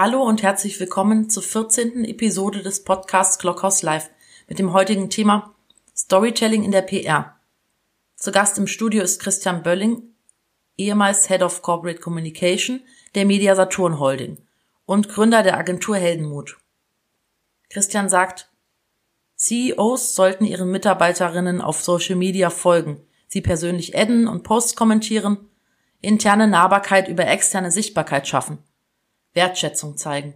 Hallo 0.00 0.22
und 0.22 0.44
herzlich 0.44 0.78
willkommen 0.78 1.28
zur 1.28 1.42
14. 1.42 2.04
Episode 2.04 2.62
des 2.62 2.84
Podcasts 2.84 3.36
Clockhouse 3.36 3.82
Live 3.82 4.08
mit 4.46 4.60
dem 4.60 4.72
heutigen 4.72 5.10
Thema 5.10 5.56
Storytelling 5.92 6.62
in 6.62 6.70
der 6.70 6.82
PR. 6.82 7.34
Zu 8.14 8.30
Gast 8.30 8.58
im 8.58 8.68
Studio 8.68 9.02
ist 9.02 9.20
Christian 9.20 9.64
Bölling, 9.64 10.04
ehemals 10.76 11.26
Head 11.26 11.42
of 11.42 11.62
Corporate 11.62 11.98
Communication 11.98 12.80
der 13.16 13.26
Media 13.26 13.56
Saturn 13.56 13.98
Holding 13.98 14.38
und 14.86 15.08
Gründer 15.08 15.42
der 15.42 15.58
Agentur 15.58 15.96
Heldenmut. 15.96 16.58
Christian 17.68 18.08
sagt, 18.08 18.52
CEOs 19.34 20.14
sollten 20.14 20.44
ihren 20.44 20.70
Mitarbeiterinnen 20.70 21.60
auf 21.60 21.82
Social 21.82 22.14
Media 22.14 22.50
folgen, 22.50 23.00
sie 23.26 23.40
persönlich 23.40 23.98
adden 23.98 24.28
und 24.28 24.44
Posts 24.44 24.76
kommentieren, 24.76 25.48
interne 26.00 26.46
Nahbarkeit 26.46 27.08
über 27.08 27.26
externe 27.26 27.72
Sichtbarkeit 27.72 28.28
schaffen 28.28 28.58
Wertschätzung 29.34 29.96
zeigen. 29.96 30.34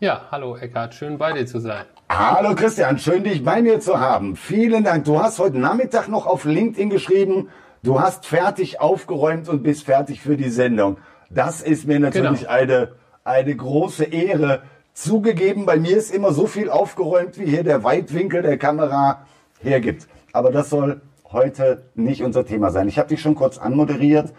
Ja, 0.00 0.28
hallo 0.30 0.56
Eckhard, 0.56 0.94
schön 0.94 1.16
bei 1.16 1.32
dir 1.32 1.46
zu 1.46 1.60
sein. 1.60 1.86
Hallo 2.10 2.54
Christian, 2.54 2.98
schön 2.98 3.24
dich 3.24 3.42
bei 3.42 3.62
mir 3.62 3.80
zu 3.80 3.98
haben. 3.98 4.36
Vielen 4.36 4.84
Dank. 4.84 5.04
Du 5.04 5.18
hast 5.18 5.38
heute 5.38 5.58
Nachmittag 5.58 6.08
noch 6.08 6.26
auf 6.26 6.44
LinkedIn 6.44 6.90
geschrieben, 6.90 7.48
du 7.82 8.00
hast 8.00 8.26
fertig 8.26 8.80
aufgeräumt 8.80 9.48
und 9.48 9.62
bist 9.62 9.84
fertig 9.84 10.20
für 10.20 10.36
die 10.36 10.50
Sendung. 10.50 10.98
Das 11.30 11.62
ist 11.62 11.86
mir 11.86 11.98
natürlich 12.00 12.40
genau. 12.40 12.52
eine, 12.52 12.92
eine 13.24 13.56
große 13.56 14.04
Ehre. 14.04 14.62
Zugegeben, 14.94 15.66
bei 15.66 15.76
mir 15.76 15.96
ist 15.96 16.14
immer 16.14 16.32
so 16.32 16.46
viel 16.46 16.70
aufgeräumt, 16.70 17.36
wie 17.36 17.46
hier 17.46 17.64
der 17.64 17.82
Weitwinkel 17.82 18.42
der 18.42 18.58
Kamera 18.58 19.26
hergibt. 19.60 20.06
Aber 20.32 20.52
das 20.52 20.70
soll 20.70 21.02
heute 21.32 21.82
nicht 21.96 22.22
unser 22.22 22.46
Thema 22.46 22.70
sein. 22.70 22.86
Ich 22.86 22.96
habe 22.96 23.08
dich 23.08 23.20
schon 23.20 23.34
kurz 23.34 23.58
anmoderiert. 23.58 24.30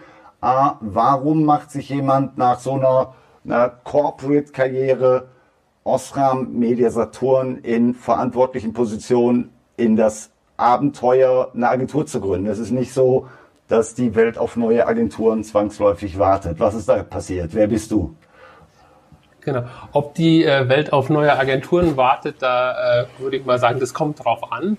Äh, 0.42 0.70
warum 0.80 1.44
macht 1.44 1.72
sich 1.72 1.90
jemand 1.90 2.38
nach 2.38 2.60
so 2.60 2.72
einer, 2.72 3.16
einer 3.44 3.68
Corporate-Karriere 3.68 5.28
Osram 5.84 6.54
Media 6.54 6.90
Saturn 6.90 7.58
in 7.58 7.94
verantwortlichen 7.94 8.72
Positionen 8.72 9.52
in 9.76 9.98
das 9.98 10.32
Abenteuer, 10.56 11.52
eine 11.54 11.68
Agentur 11.68 12.06
zu 12.06 12.22
gründen? 12.22 12.48
Es 12.48 12.60
ist 12.60 12.72
nicht 12.72 12.94
so, 12.94 13.28
dass 13.68 13.94
die 13.94 14.16
Welt 14.16 14.38
auf 14.38 14.56
neue 14.56 14.88
Agenturen 14.88 15.44
zwangsläufig 15.44 16.18
wartet. 16.18 16.62
Was 16.62 16.76
ist 16.76 16.88
da 16.88 17.04
passiert? 17.04 17.54
Wer 17.54 17.68
bist 17.68 17.92
du? 17.92 18.16
Genau. 19.46 19.64
Ob 19.92 20.16
die 20.16 20.44
äh, 20.44 20.68
Welt 20.68 20.92
auf 20.92 21.10
neue 21.10 21.38
Agenturen 21.38 21.96
wartet, 21.96 22.38
da 22.40 23.04
äh, 23.04 23.06
würde 23.20 23.38
ich 23.38 23.46
mal 23.46 23.60
sagen, 23.60 23.80
das 23.80 23.94
kommt 23.94 24.26
drauf 24.26 24.52
an. 24.52 24.78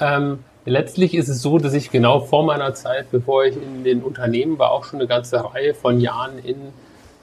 Ähm, 0.00 0.44
letztlich 0.64 1.14
ist 1.14 1.28
es 1.28 1.42
so, 1.42 1.58
dass 1.58 1.74
ich 1.74 1.90
genau 1.90 2.20
vor 2.20 2.44
meiner 2.44 2.74
Zeit, 2.74 3.10
bevor 3.10 3.44
ich 3.44 3.56
in 3.56 3.82
den 3.82 4.02
Unternehmen 4.02 4.56
war, 4.58 4.70
auch 4.70 4.84
schon 4.84 5.00
eine 5.00 5.08
ganze 5.08 5.44
Reihe 5.52 5.74
von 5.74 6.00
Jahren 6.00 6.38
in 6.38 6.56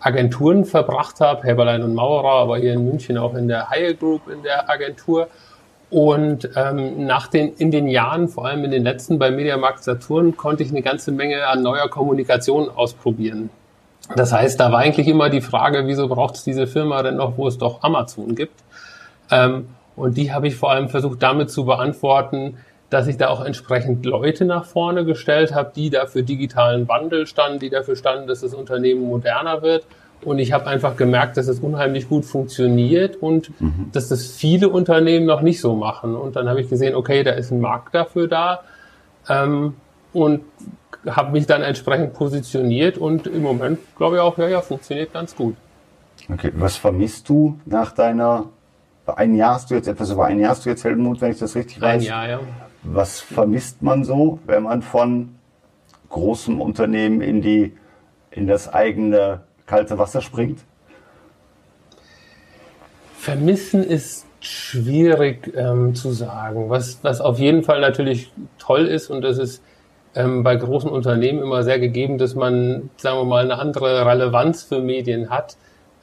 Agenturen 0.01 0.65
verbracht 0.65 1.21
habe, 1.21 1.47
Heberlein 1.47 1.81
und 1.81 1.95
Maurer, 1.95 2.41
aber 2.41 2.57
hier 2.57 2.73
in 2.73 2.83
München 2.83 3.17
auch 3.17 3.35
in 3.35 3.47
der 3.47 3.69
Heil 3.69 3.95
Group 3.95 4.27
in 4.29 4.43
der 4.43 4.69
Agentur. 4.69 5.29
Und 5.89 6.49
ähm, 6.57 7.05
nach 7.05 7.27
den, 7.27 7.53
in 7.55 7.71
den 7.71 7.87
Jahren, 7.87 8.27
vor 8.27 8.47
allem 8.47 8.65
in 8.65 8.71
den 8.71 8.83
letzten 8.83 9.17
bei 9.17 9.31
Mediamarkt 9.31 9.83
Saturn, 9.83 10.35
konnte 10.35 10.63
ich 10.63 10.71
eine 10.71 10.81
ganze 10.81 11.11
Menge 11.13 11.47
an 11.47 11.63
neuer 11.63 11.89
Kommunikation 11.89 12.69
ausprobieren. 12.69 13.49
Das 14.15 14.33
heißt, 14.33 14.59
da 14.59 14.71
war 14.71 14.79
eigentlich 14.79 15.07
immer 15.07 15.29
die 15.29 15.41
Frage, 15.41 15.87
wieso 15.87 16.07
braucht 16.07 16.35
es 16.35 16.43
diese 16.43 16.67
Firma 16.67 17.01
denn 17.03 17.17
noch, 17.17 17.37
wo 17.37 17.47
es 17.47 17.57
doch 17.57 17.83
Amazon 17.83 18.35
gibt? 18.35 18.59
Ähm, 19.29 19.67
und 19.95 20.17
die 20.17 20.33
habe 20.33 20.47
ich 20.47 20.55
vor 20.55 20.71
allem 20.71 20.89
versucht 20.89 21.21
damit 21.21 21.49
zu 21.51 21.65
beantworten, 21.65 22.57
dass 22.89 23.07
ich 23.07 23.17
da 23.17 23.29
auch 23.29 23.43
entsprechend 23.43 24.05
Leute 24.05 24.45
nach 24.45 24.65
vorne 24.65 25.05
gestellt 25.05 25.55
habe, 25.55 25.71
die 25.75 25.89
da 25.89 26.07
für 26.07 26.23
digitalen 26.23 26.87
Wandel 26.89 27.25
standen, 27.25 27.59
die 27.59 27.69
dafür 27.69 27.95
standen, 27.95 28.27
dass 28.27 28.41
das 28.41 28.53
Unternehmen 28.53 29.07
moderner 29.07 29.61
wird. 29.61 29.85
Und 30.23 30.39
ich 30.39 30.51
habe 30.51 30.67
einfach 30.67 30.97
gemerkt, 30.97 31.37
dass 31.37 31.47
es 31.47 31.61
unheimlich 31.61 32.07
gut 32.09 32.25
funktioniert 32.25 33.15
und 33.15 33.59
mhm. 33.59 33.89
dass 33.91 34.09
das 34.09 34.27
viele 34.27 34.69
Unternehmen 34.69 35.25
noch 35.25 35.41
nicht 35.41 35.61
so 35.61 35.75
machen. 35.75 36.15
Und 36.15 36.35
dann 36.35 36.47
habe 36.47 36.61
ich 36.61 36.69
gesehen, 36.69 36.93
okay, 36.93 37.23
da 37.23 37.31
ist 37.31 37.51
ein 37.51 37.61
Markt 37.61 37.95
dafür 37.95 38.27
da. 38.27 38.59
Ähm, 39.27 39.75
und 40.13 40.41
habe 41.05 41.31
mich 41.31 41.47
dann 41.47 41.61
entsprechend 41.61 42.13
positioniert 42.13 42.97
und 42.97 43.27
im 43.27 43.41
Moment 43.41 43.79
glaube 43.97 44.17
ich 44.17 44.21
auch, 44.21 44.37
ja, 44.37 44.47
ja, 44.47 44.61
funktioniert 44.61 45.13
ganz 45.13 45.35
gut. 45.35 45.55
Okay, 46.31 46.51
was 46.55 46.77
vermisst 46.77 47.27
du 47.29 47.59
nach 47.65 47.91
deiner, 47.91 48.45
ein 49.05 49.35
Jahr 49.35 49.55
hast 49.55 49.71
du 49.71 49.75
jetzt, 49.75 49.87
etwas 49.87 50.11
über 50.11 50.25
ein 50.25 50.39
Jahr 50.39 50.51
hast 50.51 50.65
du 50.65 50.69
jetzt 50.69 50.83
Heldenmut, 50.83 51.21
wenn 51.21 51.31
ich 51.31 51.39
das 51.39 51.55
richtig 51.55 51.81
weiß? 51.81 52.01
Ein 52.01 52.07
Jahr, 52.07 52.29
ja. 52.29 52.39
Was 52.83 53.19
vermisst 53.19 53.81
man 53.81 54.03
so, 54.03 54.39
wenn 54.45 54.63
man 54.63 54.81
von 54.81 55.35
großem 56.09 56.61
Unternehmen 56.61 57.21
in 57.21 57.41
die, 57.41 57.75
in 58.29 58.47
das 58.47 58.71
eigene 58.71 59.41
kalte 59.65 59.97
Wasser 59.97 60.21
springt? 60.21 60.59
Vermissen 63.17 63.83
ist 63.83 64.25
schwierig 64.39 65.53
ähm, 65.55 65.93
zu 65.93 66.11
sagen. 66.11 66.69
Was, 66.69 67.03
was 67.03 67.21
auf 67.21 67.37
jeden 67.37 67.63
Fall 67.63 67.79
natürlich 67.79 68.31
toll 68.57 68.87
ist, 68.87 69.09
und 69.09 69.21
das 69.21 69.37
ist 69.37 69.63
ähm, 70.15 70.43
bei 70.43 70.55
großen 70.55 70.89
Unternehmen 70.89 71.41
immer 71.41 71.63
sehr 71.63 71.79
gegeben, 71.79 72.17
dass 72.17 72.35
man, 72.35 72.89
sagen 72.97 73.19
wir 73.19 73.25
mal, 73.25 73.43
eine 73.43 73.59
andere 73.59 74.05
Relevanz 74.05 74.63
für 74.63 74.79
Medien 74.79 75.29
hat, 75.29 75.55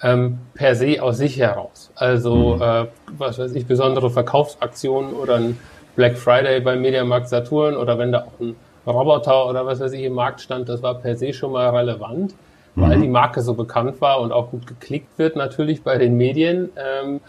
ähm, 0.03 0.39
per 0.55 0.75
se 0.75 1.03
aus 1.03 1.19
sich 1.19 1.39
heraus. 1.39 1.91
Also, 1.95 2.57
mhm. 2.57 2.63
äh, 2.63 2.87
was 3.19 3.39
weiß 3.39 3.55
ich, 3.55 3.67
besondere 3.67 4.11
Verkaufsaktionen 4.11 5.13
oder 5.15 5.37
ein 5.37 5.59
Black 5.97 6.17
Friday 6.17 6.61
beim 6.61 6.81
Mediamarkt 6.81 7.29
Saturn 7.29 7.77
oder 7.77 7.99
wenn 7.99 8.13
da 8.13 8.21
auch 8.21 8.41
ein 8.41 8.55
Roboter 8.87 9.47
oder 9.49 9.67
was 9.67 9.81
weiß 9.81 9.93
ich 9.93 10.05
im 10.05 10.15
Markt 10.15 10.41
stand, 10.41 10.69
das 10.69 10.83
war 10.83 10.95
per 10.95 11.17
se 11.17 11.33
schon 11.33 11.53
mal 11.53 11.69
relevant, 11.71 12.35
mhm. 12.75 12.83
weil 12.83 13.01
die 13.01 13.09
Marke 13.09 13.43
so 13.43 13.55
bekannt 13.55 14.01
war 14.01 14.21
und 14.21 14.33
auch 14.33 14.51
gut 14.51 14.67
geklickt 14.67 15.19
wird 15.19 15.37
natürlich 15.37 15.83
bei 15.83 15.99
den 15.99 16.17
Medien. 16.17 16.71
Ähm, 16.77 17.21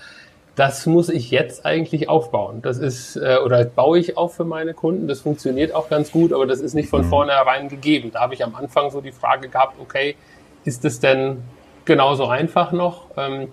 das 0.60 0.86
muss 0.86 1.08
ich 1.08 1.32
jetzt 1.32 1.66
eigentlich 1.66 2.10
aufbauen. 2.10 2.62
Das 2.62 2.80
ist, 2.80 3.16
äh, 3.16 3.38
oder 3.46 3.64
baue 3.64 3.98
ich 3.98 4.18
auf 4.18 4.36
für 4.36 4.44
meine 4.44 4.74
Kunden. 4.74 5.08
Das 5.08 5.22
funktioniert 5.22 5.74
auch 5.74 5.88
ganz 5.88 6.12
gut, 6.12 6.34
aber 6.34 6.46
das 6.46 6.60
ist 6.60 6.74
nicht 6.74 6.90
von 6.90 7.06
mhm. 7.06 7.10
vornherein 7.10 7.70
gegeben. 7.70 8.12
Da 8.12 8.20
habe 8.20 8.34
ich 8.34 8.44
am 8.44 8.54
Anfang 8.56 8.92
so 8.92 9.00
die 9.00 9.14
Frage 9.14 9.48
gehabt, 9.48 9.76
okay, 9.80 10.18
ist 10.66 10.84
es 10.84 11.00
denn 11.00 11.38
genauso 11.86 12.28
einfach 12.28 12.74
noch? 12.74 13.06
Ähm, 13.16 13.48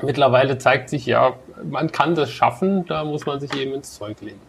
mittlerweile 0.00 0.56
zeigt 0.56 0.88
sich 0.88 1.04
ja, 1.04 1.34
man 1.62 1.92
kann 1.92 2.14
das 2.14 2.30
schaffen, 2.30 2.86
da 2.86 3.04
muss 3.04 3.26
man 3.26 3.38
sich 3.38 3.54
eben 3.54 3.74
ins 3.74 3.92
Zeug 3.92 4.18
legen. 4.22 4.40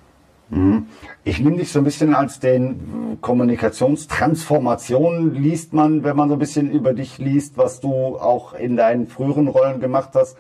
Mhm. 0.49 0.87
Ich 1.25 1.41
nehme 1.41 1.57
dich 1.57 1.73
so 1.73 1.79
ein 1.79 1.83
bisschen 1.83 2.15
als 2.15 2.39
den 2.39 3.17
Kommunikationstransformation 3.19 5.33
liest 5.33 5.73
man, 5.73 6.05
wenn 6.05 6.15
man 6.15 6.29
so 6.29 6.35
ein 6.35 6.39
bisschen 6.39 6.71
über 6.71 6.93
dich 6.93 7.17
liest, 7.17 7.57
was 7.57 7.81
du 7.81 8.17
auch 8.17 8.53
in 8.53 8.77
deinen 8.77 9.07
früheren 9.07 9.49
Rollen 9.49 9.81
gemacht 9.81 10.11
hast, 10.13 10.37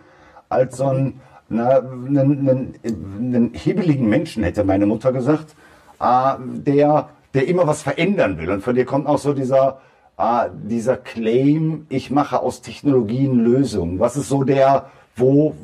als 0.47 0.77
so 0.77 0.85
ein 0.85 1.19
na, 1.49 1.79
einen, 1.79 2.49
einen, 2.49 2.73
einen 3.19 3.51
hebeligen 3.53 4.09
Menschen, 4.09 4.43
hätte 4.43 4.63
meine 4.63 4.85
Mutter 4.85 5.11
gesagt, 5.11 5.55
äh, 5.99 6.33
der, 6.39 7.09
der 7.33 7.47
immer 7.47 7.67
was 7.67 7.81
verändern 7.81 8.37
will. 8.37 8.49
Und 8.49 8.63
von 8.63 8.75
dir 8.75 8.85
kommt 8.85 9.07
auch 9.07 9.19
so 9.19 9.33
dieser, 9.33 9.79
äh, 10.17 10.49
dieser 10.63 10.97
Claim, 10.97 11.85
ich 11.89 12.11
mache 12.11 12.41
aus 12.41 12.61
Technologien 12.61 13.39
Lösungen. 13.39 13.99
Was 13.99 14.17
ist 14.17 14.29
so 14.29 14.43
der, 14.43 14.89
wo, 15.15 15.55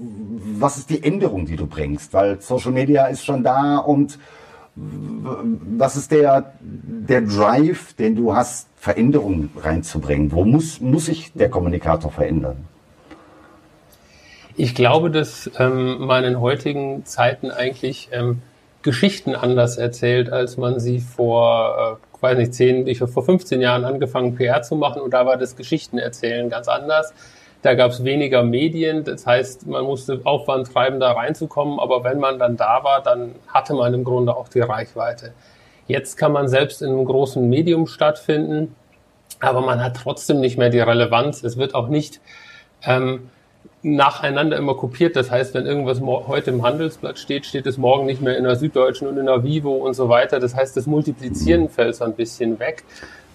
was 0.59 0.77
ist 0.77 0.89
die 0.89 1.03
Änderung, 1.03 1.45
die 1.45 1.55
du 1.55 1.67
bringst? 1.67 2.13
Weil 2.13 2.41
Social 2.41 2.71
Media 2.71 3.05
ist 3.05 3.25
schon 3.25 3.43
da 3.43 3.77
und 3.77 4.19
was 4.75 5.95
ist 5.95 6.11
der, 6.11 6.53
der 6.61 7.21
Drive, 7.21 7.93
den 7.93 8.15
du 8.15 8.35
hast, 8.35 8.67
Veränderungen 8.75 9.51
reinzubringen? 9.55 10.31
Wo 10.31 10.45
muss, 10.45 10.81
muss 10.81 11.05
sich 11.05 11.31
der 11.33 11.49
Kommunikator 11.49 12.11
verändern? 12.11 12.67
Ich 14.55 14.75
glaube, 14.75 15.09
dass 15.09 15.49
ähm, 15.57 16.05
man 16.05 16.23
in 16.23 16.39
heutigen 16.39 17.05
Zeiten 17.05 17.49
eigentlich 17.49 18.09
ähm, 18.11 18.41
Geschichten 18.83 19.33
anders 19.33 19.77
erzählt, 19.77 20.31
als 20.31 20.57
man 20.57 20.79
sie 20.79 20.99
vor, 20.99 21.99
äh, 21.99 22.21
weiß 22.21 22.37
nicht, 22.37 22.53
zehn, 22.53 22.85
ich 22.85 23.01
habe 23.01 23.11
vor 23.11 23.23
15 23.23 23.61
Jahren 23.61 23.83
angefangen, 23.83 24.35
PR 24.35 24.61
zu 24.61 24.75
machen 24.75 25.01
und 25.01 25.11
da 25.11 25.25
war 25.25 25.37
das 25.37 25.55
Geschichten 25.55 25.97
erzählen 25.97 26.49
ganz 26.49 26.67
anders. 26.67 27.13
Da 27.63 27.73
gab 27.73 27.91
es 27.91 28.03
weniger 28.03 28.43
Medien, 28.43 29.03
das 29.05 29.25
heißt, 29.25 29.65
man 29.67 29.85
musste 29.85 30.21
Aufwand 30.23 30.71
treiben, 30.71 30.99
da 30.99 31.13
reinzukommen, 31.13 31.79
aber 31.79 32.03
wenn 32.03 32.19
man 32.19 32.37
dann 32.37 32.57
da 32.57 32.83
war, 32.83 33.01
dann 33.01 33.35
hatte 33.47 33.73
man 33.73 33.93
im 33.93 34.03
Grunde 34.03 34.35
auch 34.35 34.49
die 34.49 34.59
Reichweite. 34.59 35.33
Jetzt 35.87 36.17
kann 36.17 36.31
man 36.31 36.47
selbst 36.47 36.81
in 36.81 36.89
einem 36.89 37.05
großen 37.05 37.49
Medium 37.49 37.87
stattfinden, 37.87 38.75
aber 39.39 39.61
man 39.61 39.83
hat 39.83 39.95
trotzdem 39.95 40.41
nicht 40.41 40.57
mehr 40.57 40.69
die 40.69 40.79
Relevanz. 40.79 41.43
Es 41.43 41.57
wird 41.57 41.73
auch 41.73 41.87
nicht 41.87 42.21
ähm, 42.85 43.29
nacheinander 43.83 44.57
immer 44.57 44.75
kopiert. 44.75 45.15
Das 45.15 45.29
heißt, 45.29 45.53
wenn 45.53 45.65
irgendwas 45.65 46.01
heute 46.01 46.51
im 46.51 46.63
Handelsblatt 46.63 47.19
steht, 47.19 47.45
steht 47.45 47.67
es 47.67 47.77
morgen 47.77 48.05
nicht 48.05 48.21
mehr 48.21 48.37
in 48.37 48.45
der 48.45 48.55
Süddeutschen 48.55 49.07
und 49.07 49.17
in 49.17 49.25
der 49.25 49.43
Vivo 49.43 49.73
und 49.73 49.93
so 49.93 50.09
weiter. 50.09 50.39
Das 50.39 50.55
heißt, 50.55 50.75
das 50.75 50.87
Multiplizieren 50.87 51.69
fällt 51.69 51.95
so 51.95 52.05
ein 52.05 52.13
bisschen 52.13 52.59
weg. 52.59 52.83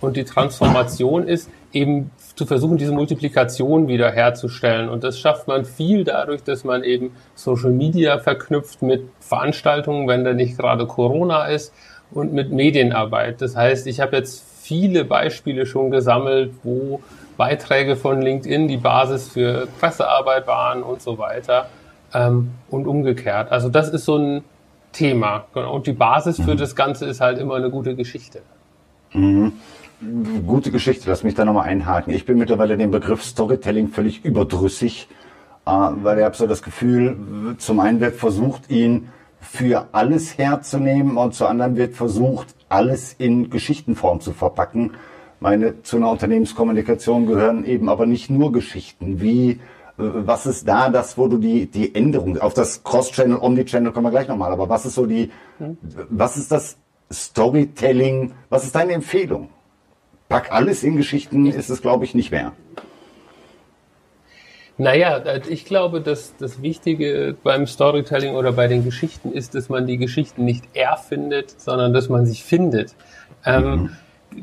Und 0.00 0.16
die 0.16 0.24
Transformation 0.24 1.26
ist, 1.26 1.50
eben 1.72 2.10
zu 2.34 2.46
versuchen, 2.46 2.78
diese 2.78 2.92
Multiplikation 2.92 3.88
wieder 3.88 4.10
herzustellen. 4.10 4.88
Und 4.88 5.04
das 5.04 5.18
schafft 5.18 5.48
man 5.48 5.64
viel 5.64 6.04
dadurch, 6.04 6.42
dass 6.42 6.64
man 6.64 6.84
eben 6.84 7.10
Social 7.34 7.72
Media 7.72 8.18
verknüpft 8.18 8.80
mit 8.80 9.02
Veranstaltungen, 9.20 10.08
wenn 10.08 10.24
da 10.24 10.32
nicht 10.32 10.56
gerade 10.56 10.86
Corona 10.86 11.46
ist, 11.46 11.72
und 12.10 12.32
mit 12.32 12.52
Medienarbeit. 12.52 13.42
Das 13.42 13.54
heißt, 13.54 13.86
ich 13.86 14.00
habe 14.00 14.16
jetzt 14.16 14.42
viele 14.62 15.04
Beispiele 15.04 15.66
schon 15.66 15.90
gesammelt, 15.90 16.52
wo 16.62 17.00
Beiträge 17.38 17.96
von 17.96 18.20
LinkedIn 18.20 18.68
die 18.68 18.76
Basis 18.76 19.28
für 19.28 19.68
Pressearbeit 19.80 20.46
waren 20.46 20.82
und 20.82 21.00
so 21.00 21.16
weiter 21.16 21.70
ähm, 22.12 22.50
und 22.68 22.86
umgekehrt. 22.86 23.50
Also 23.50 23.70
das 23.70 23.88
ist 23.88 24.04
so 24.04 24.16
ein 24.16 24.44
Thema. 24.92 25.46
Genau. 25.54 25.72
Und 25.74 25.86
die 25.86 25.92
Basis 25.92 26.36
für 26.36 26.54
mhm. 26.54 26.58
das 26.58 26.74
Ganze 26.74 27.06
ist 27.06 27.20
halt 27.20 27.38
immer 27.38 27.54
eine 27.54 27.70
gute 27.70 27.94
Geschichte. 27.94 28.42
Mhm. 29.12 29.52
Gute 30.46 30.70
Geschichte, 30.70 31.08
lass 31.08 31.22
mich 31.22 31.34
da 31.34 31.44
nochmal 31.44 31.68
einhaken. 31.68 32.12
Ich 32.12 32.26
bin 32.26 32.38
mittlerweile 32.38 32.76
den 32.76 32.90
Begriff 32.90 33.22
Storytelling 33.22 33.88
völlig 33.88 34.24
überdrüssig, 34.24 35.08
äh, 35.64 35.70
weil 35.70 36.18
ich 36.18 36.24
habe 36.24 36.36
so 36.36 36.46
das 36.46 36.62
Gefühl, 36.62 37.56
zum 37.58 37.80
einen 37.80 38.00
wird 38.00 38.16
versucht, 38.16 38.68
ihn 38.68 39.10
für 39.40 39.86
alles 39.92 40.38
herzunehmen 40.38 41.16
und 41.16 41.34
zum 41.34 41.46
anderen 41.46 41.76
wird 41.76 41.94
versucht, 41.94 42.48
alles 42.68 43.12
in 43.12 43.48
Geschichtenform 43.48 44.20
zu 44.20 44.32
verpacken. 44.32 44.92
Meine, 45.40 45.82
zu 45.82 45.96
einer 45.96 46.10
Unternehmenskommunikation 46.10 47.26
gehören 47.26 47.64
eben 47.64 47.88
aber 47.88 48.06
nicht 48.06 48.30
nur 48.30 48.52
Geschichten. 48.52 49.20
Wie, 49.20 49.50
äh, 49.50 49.56
was 49.96 50.46
ist 50.46 50.66
da 50.66 50.90
das, 50.90 51.16
wo 51.16 51.28
du 51.28 51.38
die, 51.38 51.66
die 51.66 51.94
Änderung, 51.94 52.38
auf 52.38 52.54
das 52.54 52.82
Cross-Channel, 52.82 53.38
Omni-Channel 53.38 53.92
kommen 53.92 54.06
wir 54.06 54.10
gleich 54.10 54.28
nochmal, 54.28 54.52
aber 54.52 54.68
was 54.68 54.86
ist 54.86 54.94
so 54.94 55.06
die, 55.06 55.30
hm. 55.58 55.78
was 56.10 56.36
ist 56.36 56.50
das 56.50 56.76
Storytelling, 57.12 58.32
was 58.48 58.64
ist 58.64 58.74
deine 58.74 58.92
Empfehlung? 58.92 59.48
pack 60.28 60.52
alles 60.52 60.82
in 60.84 60.96
Geschichten 60.96 61.46
ist 61.46 61.70
es, 61.70 61.80
glaube 61.82 62.04
ich, 62.04 62.14
nicht 62.14 62.30
mehr. 62.30 62.52
Naja, 64.76 65.18
äh, 65.18 65.40
ich 65.48 65.64
glaube, 65.64 66.00
dass 66.00 66.36
das 66.36 66.62
Wichtige 66.62 67.36
beim 67.42 67.66
Storytelling 67.66 68.34
oder 68.34 68.52
bei 68.52 68.68
den 68.68 68.84
Geschichten 68.84 69.32
ist, 69.32 69.54
dass 69.54 69.68
man 69.68 69.86
die 69.86 69.98
Geschichten 69.98 70.44
nicht 70.44 70.64
erfindet, 70.74 71.60
sondern 71.60 71.92
dass 71.92 72.08
man 72.08 72.26
sich 72.26 72.44
findet. 72.44 72.94
Ähm, 73.44 73.64
mhm. 73.64 73.96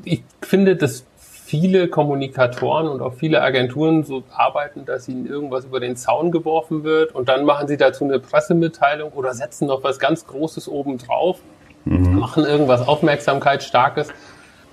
Ich 0.03 0.23
finde, 0.41 0.75
dass 0.75 1.05
viele 1.17 1.87
Kommunikatoren 1.87 2.87
und 2.87 3.01
auch 3.01 3.13
viele 3.13 3.41
Agenturen 3.41 4.03
so 4.03 4.23
arbeiten, 4.31 4.85
dass 4.85 5.07
ihnen 5.07 5.27
irgendwas 5.27 5.65
über 5.65 5.79
den 5.79 5.95
Zaun 5.95 6.31
geworfen 6.31 6.83
wird 6.83 7.13
und 7.13 7.29
dann 7.29 7.45
machen 7.45 7.67
sie 7.67 7.77
dazu 7.77 8.03
eine 8.03 8.19
Pressemitteilung 8.19 9.11
oder 9.11 9.33
setzen 9.33 9.67
noch 9.67 9.83
was 9.83 9.99
ganz 9.99 10.25
Großes 10.25 10.67
oben 10.67 10.97
drauf, 10.97 11.39
mhm. 11.85 12.19
machen 12.19 12.45
irgendwas 12.45 12.87
Aufmerksamkeitsstarkes 12.87 14.09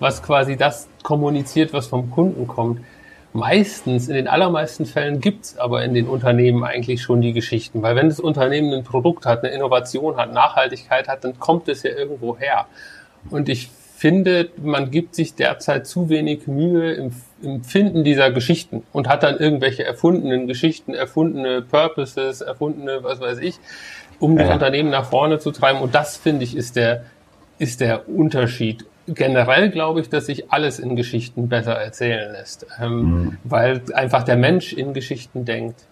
was 0.02 0.22
quasi 0.22 0.56
das 0.56 0.88
kommuniziert, 1.02 1.72
was 1.72 1.86
vom 1.86 2.10
Kunden 2.10 2.46
kommt. 2.46 2.80
Meistens, 3.32 4.08
in 4.08 4.14
den 4.14 4.28
allermeisten 4.28 4.84
Fällen 4.84 5.20
gibt's 5.20 5.56
aber 5.56 5.84
in 5.84 5.94
den 5.94 6.06
Unternehmen 6.06 6.64
eigentlich 6.64 7.00
schon 7.00 7.22
die 7.22 7.32
Geschichten, 7.32 7.82
weil 7.82 7.96
wenn 7.96 8.10
das 8.10 8.20
Unternehmen 8.20 8.74
ein 8.74 8.84
Produkt 8.84 9.24
hat, 9.24 9.42
eine 9.42 9.54
Innovation 9.54 10.16
hat, 10.16 10.34
Nachhaltigkeit 10.34 11.08
hat, 11.08 11.24
dann 11.24 11.38
kommt 11.38 11.68
es 11.68 11.82
ja 11.82 11.92
irgendwo 11.92 12.36
her. 12.36 12.66
Und 13.30 13.48
ich 13.48 13.70
finde, 14.02 14.50
man 14.60 14.90
gibt 14.90 15.14
sich 15.14 15.36
derzeit 15.36 15.86
zu 15.86 16.08
wenig 16.08 16.48
Mühe 16.48 16.92
im, 16.92 17.12
im 17.40 17.62
Finden 17.62 18.02
dieser 18.02 18.32
Geschichten 18.32 18.82
und 18.92 19.08
hat 19.08 19.22
dann 19.22 19.36
irgendwelche 19.38 19.84
erfundenen 19.84 20.48
Geschichten, 20.48 20.92
erfundene 20.92 21.62
Purposes, 21.62 22.40
erfundene, 22.40 23.04
was 23.04 23.20
weiß 23.20 23.38
ich, 23.38 23.60
um 24.18 24.36
das 24.36 24.50
Unternehmen 24.50 24.90
nach 24.90 25.04
vorne 25.04 25.38
zu 25.38 25.52
treiben. 25.52 25.80
Und 25.80 25.94
das 25.94 26.16
finde 26.16 26.42
ich 26.42 26.56
ist 26.56 26.74
der, 26.74 27.04
ist 27.60 27.80
der 27.80 28.08
Unterschied 28.08 28.86
generell 29.06 29.70
glaube 29.70 30.00
ich, 30.00 30.08
dass 30.08 30.26
sich 30.26 30.50
alles 30.52 30.80
in 30.80 30.96
Geschichten 30.96 31.48
besser 31.48 31.74
erzählen 31.74 32.32
lässt, 32.32 32.66
ähm, 32.80 32.96
mhm. 32.96 33.38
weil 33.44 33.82
einfach 33.94 34.24
der 34.24 34.36
Mensch 34.36 34.72
in 34.72 34.94
Geschichten 34.94 35.44
denkt. 35.44 35.84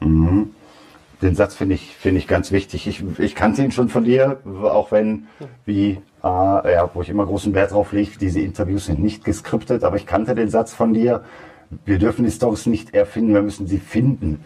Mhm. 0.00 0.54
Den 1.22 1.34
Satz 1.36 1.54
finde 1.54 1.76
ich, 1.76 1.94
finde 1.96 2.18
ich 2.18 2.26
ganz 2.26 2.50
wichtig. 2.50 2.86
Ich, 2.88 3.02
ich 3.18 3.34
kannte 3.34 3.62
ihn 3.62 3.70
schon 3.70 3.88
von 3.88 4.04
dir, 4.04 4.38
auch 4.62 4.90
wenn, 4.90 5.28
wie, 5.64 6.00
äh, 6.22 6.24
ja, 6.24 6.90
wo 6.92 7.02
ich 7.02 7.08
immer 7.08 7.24
großen 7.24 7.54
Wert 7.54 7.72
drauf 7.72 7.92
lege, 7.92 8.18
diese 8.20 8.40
Interviews 8.40 8.86
sind 8.86 9.00
nicht 9.00 9.24
geskriptet, 9.24 9.84
aber 9.84 9.96
ich 9.96 10.06
kannte 10.06 10.34
den 10.34 10.48
Satz 10.48 10.74
von 10.74 10.92
dir, 10.92 11.22
wir 11.84 11.98
dürfen 11.98 12.24
die 12.24 12.30
Stories 12.30 12.66
nicht 12.66 12.92
erfinden, 12.92 13.34
wir 13.34 13.42
müssen 13.42 13.66
sie 13.66 13.78
finden. 13.78 14.44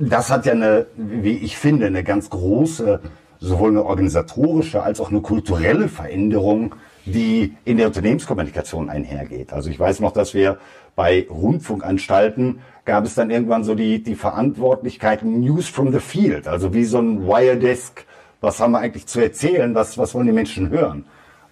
Das 0.00 0.30
hat 0.30 0.46
ja 0.46 0.52
eine, 0.52 0.86
wie 0.96 1.36
ich 1.36 1.56
finde, 1.56 1.86
eine 1.86 2.04
ganz 2.04 2.30
große 2.30 3.00
sowohl 3.40 3.70
eine 3.70 3.84
organisatorische 3.84 4.82
als 4.82 5.00
auch 5.00 5.10
eine 5.10 5.20
kulturelle 5.20 5.88
Veränderung, 5.88 6.74
die 7.04 7.54
in 7.64 7.76
der 7.76 7.86
Unternehmenskommunikation 7.86 8.90
einhergeht. 8.90 9.52
Also 9.52 9.70
ich 9.70 9.78
weiß 9.78 10.00
noch, 10.00 10.12
dass 10.12 10.34
wir 10.34 10.58
bei 10.98 11.28
Rundfunkanstalten 11.30 12.58
gab 12.84 13.04
es 13.04 13.14
dann 13.14 13.30
irgendwann 13.30 13.62
so 13.62 13.76
die, 13.76 14.02
die 14.02 14.16
Verantwortlichkeit 14.16 15.22
News 15.22 15.68
from 15.68 15.92
the 15.92 16.00
Field, 16.00 16.48
also 16.48 16.74
wie 16.74 16.82
so 16.82 16.98
ein 16.98 17.24
Wiredesk, 17.24 18.04
was 18.40 18.58
haben 18.58 18.72
wir 18.72 18.80
eigentlich 18.80 19.06
zu 19.06 19.20
erzählen, 19.20 19.76
was, 19.76 19.96
was 19.96 20.12
wollen 20.16 20.26
die 20.26 20.32
Menschen 20.32 20.70
hören. 20.70 21.04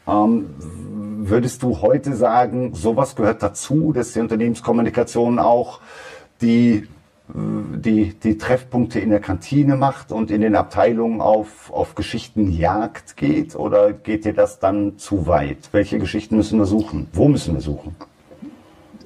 Ähm, 0.08 0.50
würdest 0.58 1.62
du 1.62 1.81
heute 1.81 2.16
sagen, 2.16 2.75
sowas 2.75 3.14
gehört 3.14 3.40
dazu, 3.40 3.93
dass 3.93 4.14
die 4.14 4.19
Unternehmenskommunikation 4.19 5.38
auch 5.38 5.78
die 6.43 6.88
die, 7.28 8.14
die 8.14 8.38
Treffpunkte 8.38 9.00
in 9.00 9.10
der 9.10 9.19
Kantine 9.19 9.76
macht 9.76 10.12
und 10.12 10.31
in 10.31 10.40
den 10.40 10.54
Abteilungen 10.54 11.20
auf, 11.20 11.72
auf 11.72 11.96
Geschichtenjagd 11.96 13.16
geht? 13.16 13.56
Oder 13.56 13.93
geht 13.93 14.25
dir 14.25 14.32
das 14.32 14.60
dann 14.60 14.96
zu 14.98 15.26
weit? 15.26 15.69
Welche 15.72 15.98
Geschichten 15.98 16.37
müssen 16.37 16.58
wir 16.58 16.66
suchen? 16.66 17.08
Wo 17.12 17.26
müssen 17.26 17.54
wir 17.54 17.60
suchen? 17.60 17.96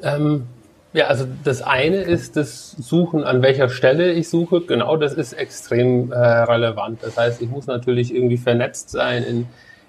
Ähm, 0.02 0.46
ja, 0.92 1.06
also 1.06 1.24
das 1.44 1.62
eine 1.62 1.98
ist 1.98 2.36
das 2.36 2.72
Suchen, 2.72 3.22
an 3.22 3.42
welcher 3.42 3.68
Stelle 3.68 4.12
ich 4.12 4.28
suche. 4.28 4.60
Genau, 4.62 4.96
das 4.96 5.14
ist 5.14 5.34
extrem 5.34 6.10
äh, 6.10 6.16
relevant. 6.16 7.02
Das 7.02 7.16
heißt, 7.16 7.40
ich 7.42 7.48
muss 7.48 7.66
natürlich 7.66 8.12
irgendwie 8.14 8.38
vernetzt 8.38 8.90
sein 8.90 9.22
in, 9.22 9.46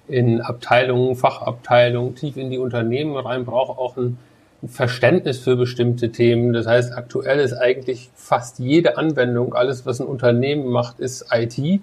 in 0.07 0.41
Abteilungen, 0.41 1.15
Fachabteilungen, 1.15 2.15
tief 2.15 2.37
in 2.37 2.51
die 2.51 2.59
Unternehmen 2.59 3.17
rein, 3.17 3.45
brauche 3.45 3.79
auch 3.79 3.97
ein 3.97 4.19
Verständnis 4.67 5.39
für 5.39 5.55
bestimmte 5.55 6.11
Themen. 6.11 6.53
Das 6.53 6.67
heißt, 6.67 6.93
aktuell 6.93 7.39
ist 7.39 7.53
eigentlich 7.53 8.11
fast 8.13 8.59
jede 8.59 8.97
Anwendung, 8.97 9.55
alles, 9.55 9.87
was 9.87 9.99
ein 10.01 10.07
Unternehmen 10.07 10.67
macht, 10.69 10.99
ist 10.99 11.25
IT. 11.31 11.81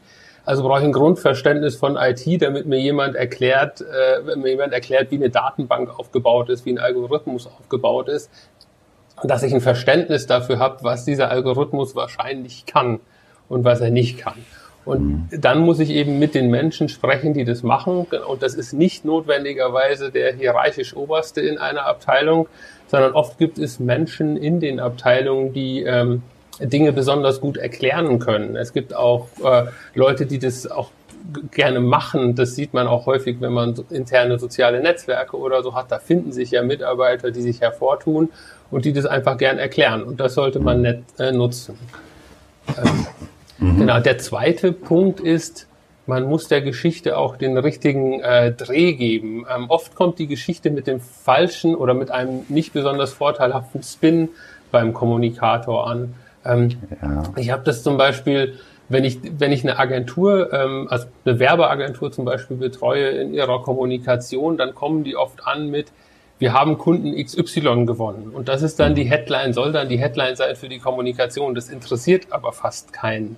Also 0.48 0.62
brauche 0.62 0.78
ich 0.78 0.86
ein 0.86 0.92
Grundverständnis 0.92 1.76
von 1.76 1.98
IT, 1.98 2.40
damit 2.40 2.64
mir 2.64 2.80
jemand 2.80 3.16
erklärt, 3.16 3.82
äh, 3.82 4.24
wenn 4.24 4.40
mir 4.40 4.48
jemand 4.48 4.72
erklärt, 4.72 5.10
wie 5.10 5.16
eine 5.16 5.28
Datenbank 5.28 5.90
aufgebaut 5.98 6.48
ist, 6.48 6.64
wie 6.64 6.70
ein 6.70 6.78
Algorithmus 6.78 7.46
aufgebaut 7.46 8.08
ist, 8.08 8.30
dass 9.22 9.42
ich 9.42 9.52
ein 9.52 9.60
Verständnis 9.60 10.26
dafür 10.26 10.58
habe, 10.58 10.78
was 10.84 11.04
dieser 11.04 11.30
Algorithmus 11.30 11.94
wahrscheinlich 11.94 12.64
kann 12.64 13.00
und 13.50 13.64
was 13.64 13.82
er 13.82 13.90
nicht 13.90 14.16
kann. 14.16 14.36
Und 14.86 15.30
mhm. 15.30 15.40
dann 15.42 15.58
muss 15.58 15.80
ich 15.80 15.90
eben 15.90 16.18
mit 16.18 16.34
den 16.34 16.50
Menschen 16.50 16.88
sprechen, 16.88 17.34
die 17.34 17.44
das 17.44 17.62
machen. 17.62 18.06
Und 18.26 18.42
das 18.42 18.54
ist 18.54 18.72
nicht 18.72 19.04
notwendigerweise 19.04 20.11
der 20.11 20.32
hierarchisch 20.32 20.96
Oberste 20.96 21.42
in 21.42 21.58
einer 21.58 21.84
Abteilung, 21.84 22.49
sondern 22.87 23.12
oft 23.12 23.37
gibt 23.37 23.58
es 23.58 23.80
Menschen 23.80 24.38
in 24.38 24.61
den 24.61 24.80
Abteilungen, 24.80 25.52
die 25.52 25.82
ähm, 25.82 26.23
Dinge 26.60 26.92
besonders 26.92 27.40
gut 27.40 27.56
erklären 27.56 28.18
können. 28.18 28.56
Es 28.56 28.72
gibt 28.72 28.94
auch 28.94 29.28
äh, 29.44 29.66
Leute, 29.94 30.26
die 30.26 30.38
das 30.38 30.70
auch 30.70 30.90
gerne 31.52 31.80
machen. 31.80 32.34
Das 32.34 32.54
sieht 32.54 32.72
man 32.72 32.86
auch 32.86 33.06
häufig, 33.06 33.40
wenn 33.40 33.52
man 33.52 33.74
interne 33.90 34.38
soziale 34.38 34.80
Netzwerke 34.80 35.36
oder 35.36 35.62
so 35.62 35.74
hat. 35.74 35.90
Da 35.92 35.98
finden 35.98 36.32
sich 36.32 36.52
ja 36.52 36.62
Mitarbeiter, 36.62 37.30
die 37.30 37.42
sich 37.42 37.60
hervortun 37.60 38.30
und 38.70 38.84
die 38.84 38.92
das 38.92 39.06
einfach 39.06 39.36
gern 39.36 39.58
erklären. 39.58 40.02
Und 40.02 40.20
das 40.20 40.34
sollte 40.34 40.60
man 40.60 40.82
net, 40.82 41.02
äh, 41.18 41.32
nutzen. 41.32 41.78
Ähm, 42.68 43.06
Mhm. 43.58 43.78
Genau, 43.78 44.00
der 44.00 44.18
zweite 44.18 44.72
Punkt 44.72 45.20
ist, 45.20 45.66
man 46.06 46.24
muss 46.24 46.48
der 46.48 46.62
Geschichte 46.62 47.18
auch 47.18 47.36
den 47.36 47.58
richtigen 47.58 48.20
äh, 48.20 48.52
Dreh 48.52 48.94
geben. 48.94 49.46
Ähm, 49.54 49.66
oft 49.68 49.94
kommt 49.94 50.18
die 50.18 50.26
Geschichte 50.26 50.70
mit 50.70 50.86
dem 50.86 51.00
falschen 51.00 51.74
oder 51.74 51.92
mit 51.92 52.10
einem 52.10 52.44
nicht 52.48 52.72
besonders 52.72 53.12
vorteilhaften 53.12 53.82
Spin 53.82 54.30
beim 54.70 54.94
Kommunikator 54.94 55.88
an. 55.88 56.14
Ähm, 56.45 56.71
ja. 57.02 57.23
Ich 57.37 57.50
habe 57.50 57.62
das 57.64 57.83
zum 57.83 57.97
Beispiel, 57.97 58.59
wenn 58.88 59.04
ich, 59.04 59.18
wenn 59.38 59.52
ich 59.52 59.62
eine 59.64 59.78
Agentur, 59.78 60.52
ähm, 60.52 60.87
also 60.90 61.07
eine 61.25 61.38
Werbeagentur 61.38 62.11
zum 62.12 62.25
Beispiel 62.25 62.57
betreue 62.57 63.09
in 63.09 63.35
ihrer 63.35 63.62
Kommunikation, 63.62 64.57
dann 64.57 64.75
kommen 64.75 65.04
die 65.04 65.16
oft 65.16 65.47
an 65.47 65.71
mit, 65.71 65.92
wir 66.38 66.52
haben 66.52 66.78
Kunden 66.78 67.14
XY 67.16 67.85
gewonnen. 67.85 68.30
Und 68.33 68.49
das 68.49 68.62
ist 68.62 68.78
dann 68.78 68.95
die 68.95 69.04
Headline, 69.04 69.52
soll 69.52 69.73
dann 69.73 69.88
die 69.88 69.99
Headline 69.99 70.37
sein 70.37 70.54
für 70.54 70.68
die 70.68 70.78
Kommunikation. 70.78 71.54
Das 71.54 71.68
interessiert 71.68 72.28
aber 72.30 72.52
fast 72.52 72.92
keinen. 72.92 73.37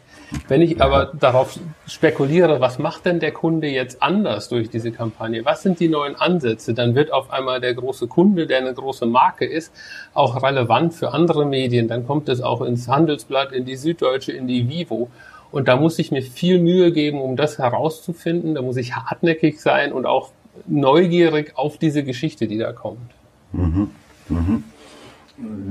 Wenn 0.49 0.61
ich 0.61 0.83
aber 0.83 1.12
darauf 1.19 1.59
spekuliere, 1.87 2.61
was 2.61 2.78
macht 2.78 3.07
denn 3.07 3.19
der 3.19 3.33
Kunde 3.33 3.69
jetzt 3.69 4.02
anders 4.02 4.50
durch 4.50 4.69
diese 4.69 4.92
Kampagne? 4.92 5.45
Was 5.45 5.62
sind 5.62 5.80
die 5.80 5.88
neuen 5.88 6.14
Ansätze? 6.14 6.75
Dann 6.75 6.95
wird 6.95 7.11
auf 7.11 7.30
einmal 7.30 7.61
der 7.61 7.75
große 7.75 8.07
Kunde, 8.07 8.47
der 8.47 8.59
eine 8.59 8.75
große 8.75 9.07
Marke 9.07 9.47
ist, 9.47 9.73
auch 10.12 10.42
relevant 10.42 10.92
für 10.92 11.12
andere 11.12 11.47
Medien. 11.47 11.88
Dann 11.88 12.07
kommt 12.07 12.28
es 12.28 12.42
auch 12.42 12.61
ins 12.61 12.87
Handelsblatt, 12.87 13.52
in 13.52 13.64
die 13.64 13.76
Süddeutsche, 13.76 14.33
in 14.33 14.47
die 14.47 14.69
Vivo. 14.69 15.09
Und 15.50 15.69
da 15.69 15.76
muss 15.76 15.99
ich 15.99 16.12
mir 16.12 16.23
viel 16.23 16.61
Mühe 16.61 16.92
geben, 16.92 17.21
um 17.21 17.37
das 17.37 17.59
herauszufinden. 17.59 18.54
Da 18.54 18.62
muss 18.62 18.76
ich 18.76 18.95
hartnäckig 18.95 19.61
sein 19.61 19.92
und 19.92 20.07
auch 20.07 20.30
neugierig 20.66 21.52
auf 21.57 21.78
diese 21.78 22.04
Geschichte, 22.04 22.47
die 22.47 22.59
da 22.59 22.73
kommt. 22.73 23.11
Mhm. 23.52 23.90
Mhm. 24.28 24.64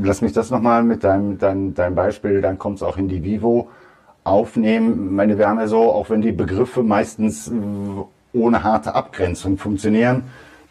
Lass 0.03 0.21
mich 0.21 0.33
das 0.33 0.50
nochmal 0.50 0.83
mit 0.83 1.03
deinem, 1.03 1.38
deinem, 1.38 1.74
deinem 1.75 1.95
Beispiel, 1.95 2.41
dann 2.41 2.57
kommt 2.57 2.77
es 2.77 2.83
auch 2.83 2.98
in 2.98 3.07
die 3.07 3.24
Vivo 3.24 3.69
aufnehmen. 4.24 5.15
Meine, 5.15 5.38
wir 5.38 5.48
haben 5.48 5.59
ja 5.59 5.67
so, 5.67 5.91
auch 5.91 6.09
wenn 6.09 6.21
die 6.21 6.31
Begriffe 6.31 6.83
meistens 6.83 7.51
ohne 8.33 8.63
harte 8.63 8.95
Abgrenzung 8.95 9.57
funktionieren, 9.57 10.24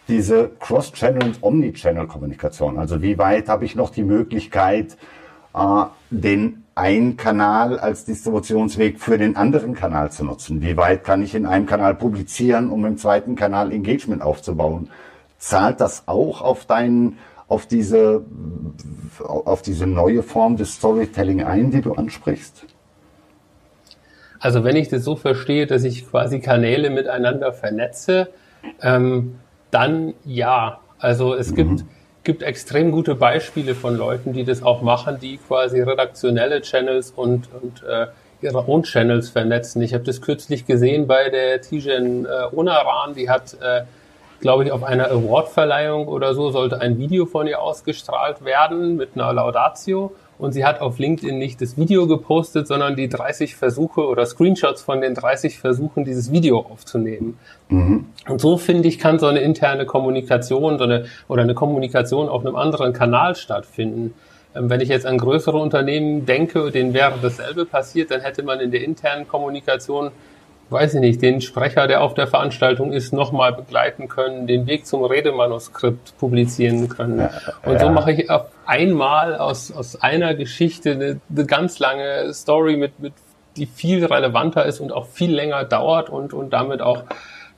diese 0.08 0.50
Cross-Channel- 0.58 1.22
und 1.22 1.42
Omni-Channel-Kommunikation. 1.42 2.78
Also 2.78 3.02
wie 3.02 3.18
weit 3.18 3.48
habe 3.48 3.64
ich 3.64 3.74
noch 3.74 3.90
die 3.90 4.04
Möglichkeit, 4.04 4.96
äh, 5.58 5.86
den 6.10 6.64
einen 6.74 7.16
Kanal 7.16 7.78
als 7.78 8.04
Distributionsweg 8.04 9.00
für 9.00 9.18
den 9.18 9.36
anderen 9.36 9.74
Kanal 9.74 10.12
zu 10.12 10.24
nutzen? 10.24 10.62
Wie 10.62 10.76
weit 10.76 11.02
kann 11.02 11.22
ich 11.22 11.34
in 11.34 11.44
einem 11.44 11.66
Kanal 11.66 11.94
publizieren, 11.94 12.70
um 12.70 12.84
im 12.86 12.96
zweiten 12.96 13.34
Kanal 13.34 13.72
Engagement 13.72 14.22
aufzubauen? 14.22 14.88
Zahlt 15.38 15.80
das 15.80 16.04
auch 16.06 16.40
auf 16.40 16.66
deinen, 16.66 17.18
auf 17.48 17.66
diese, 17.66 18.24
auf 19.18 19.62
diese 19.62 19.86
neue 19.86 20.22
Form 20.22 20.56
des 20.56 20.74
Storytelling 20.74 21.42
ein, 21.42 21.70
die 21.72 21.80
du 21.80 21.94
ansprichst? 21.94 22.64
Also 24.40 24.62
wenn 24.62 24.76
ich 24.76 24.88
das 24.88 25.02
so 25.02 25.16
verstehe, 25.16 25.66
dass 25.66 25.82
ich 25.82 26.08
quasi 26.08 26.38
Kanäle 26.38 26.90
miteinander 26.90 27.52
vernetze, 27.52 28.28
ähm, 28.82 29.40
dann 29.70 30.14
ja. 30.24 30.80
Also 30.98 31.34
es 31.34 31.50
mhm. 31.50 31.54
gibt, 31.56 31.84
gibt 32.28 32.42
extrem 32.42 32.92
gute 32.92 33.14
Beispiele 33.14 33.74
von 33.74 33.96
Leuten, 33.96 34.34
die 34.34 34.44
das 34.44 34.62
auch 34.62 34.82
machen, 34.82 35.18
die 35.18 35.38
quasi 35.38 35.80
redaktionelle 35.80 36.60
Channels 36.60 37.10
und, 37.10 37.48
und 37.62 37.82
äh, 37.88 38.08
ihre 38.42 38.68
Own 38.68 38.82
Channels 38.82 39.30
vernetzen. 39.30 39.80
Ich 39.80 39.94
habe 39.94 40.04
das 40.04 40.20
kürzlich 40.20 40.66
gesehen 40.66 41.06
bei 41.06 41.30
der 41.30 41.62
Tijen 41.62 42.26
äh, 42.26 42.54
Onaran, 42.54 43.14
die 43.14 43.30
hat, 43.30 43.56
äh, 43.62 43.84
glaube 44.40 44.64
ich, 44.64 44.72
auf 44.72 44.84
einer 44.84 45.10
Awardverleihung 45.10 46.06
oder 46.06 46.34
so, 46.34 46.50
sollte 46.50 46.82
ein 46.82 46.98
Video 46.98 47.24
von 47.24 47.46
ihr 47.46 47.62
ausgestrahlt 47.62 48.44
werden 48.44 48.96
mit 48.96 49.12
einer 49.14 49.32
Laudatio 49.32 50.12
und 50.38 50.52
sie 50.52 50.64
hat 50.64 50.80
auf 50.80 50.98
LinkedIn 50.98 51.36
nicht 51.38 51.60
das 51.60 51.76
Video 51.76 52.06
gepostet, 52.06 52.66
sondern 52.68 52.96
die 52.96 53.08
30 53.08 53.56
Versuche 53.56 54.06
oder 54.06 54.24
Screenshots 54.24 54.82
von 54.82 55.00
den 55.00 55.14
30 55.14 55.58
Versuchen, 55.58 56.04
dieses 56.04 56.30
Video 56.30 56.60
aufzunehmen. 56.60 57.38
Mhm. 57.68 58.06
Und 58.28 58.40
so 58.40 58.56
finde 58.56 58.88
ich, 58.88 58.98
kann 58.98 59.18
so 59.18 59.26
eine 59.26 59.40
interne 59.40 59.86
Kommunikation 59.86 60.78
so 60.78 60.84
eine, 60.84 61.06
oder 61.26 61.42
eine 61.42 61.54
Kommunikation 61.54 62.28
auf 62.28 62.44
einem 62.46 62.56
anderen 62.56 62.92
Kanal 62.92 63.34
stattfinden. 63.34 64.14
Ähm, 64.54 64.70
wenn 64.70 64.80
ich 64.80 64.88
jetzt 64.88 65.06
an 65.06 65.18
größere 65.18 65.56
Unternehmen 65.56 66.24
denke, 66.24 66.70
denen 66.70 66.94
wäre 66.94 67.14
dasselbe 67.20 67.64
passiert, 67.64 68.10
dann 68.10 68.20
hätte 68.20 68.42
man 68.42 68.60
in 68.60 68.70
der 68.70 68.84
internen 68.84 69.26
Kommunikation 69.26 70.10
weiß 70.70 70.94
ich 70.94 71.00
nicht, 71.00 71.22
den 71.22 71.40
Sprecher, 71.40 71.86
der 71.86 72.02
auf 72.02 72.14
der 72.14 72.26
Veranstaltung 72.26 72.92
ist, 72.92 73.12
nochmal 73.12 73.52
begleiten 73.52 74.08
können, 74.08 74.46
den 74.46 74.66
Weg 74.66 74.86
zum 74.86 75.04
Redemanuskript 75.04 76.16
publizieren 76.18 76.88
können. 76.88 77.18
Ja, 77.18 77.30
und 77.64 77.74
ja. 77.74 77.80
so 77.80 77.90
mache 77.90 78.12
ich 78.12 78.30
auf 78.30 78.46
einmal 78.66 79.36
aus, 79.36 79.72
aus 79.72 80.00
einer 80.02 80.34
Geschichte 80.34 80.92
eine, 80.92 81.20
eine 81.30 81.46
ganz 81.46 81.78
lange 81.78 82.32
Story 82.34 82.76
mit, 82.76 82.98
mit, 83.00 83.14
die 83.56 83.66
viel 83.66 84.04
relevanter 84.04 84.66
ist 84.66 84.80
und 84.80 84.92
auch 84.92 85.06
viel 85.06 85.34
länger 85.34 85.64
dauert 85.64 86.10
und, 86.10 86.32
und 86.34 86.52
damit 86.52 86.82
auch 86.82 87.04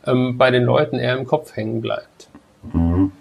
ähm, 0.07 0.39
bei 0.39 0.51
den 0.51 0.65
Leuten 0.65 0.99
eher 0.99 1.17
im 1.17 1.27
Kopf 1.27 1.57
hängen 1.57 1.81
bleibt. 1.81 2.29
Mhm 2.73 3.13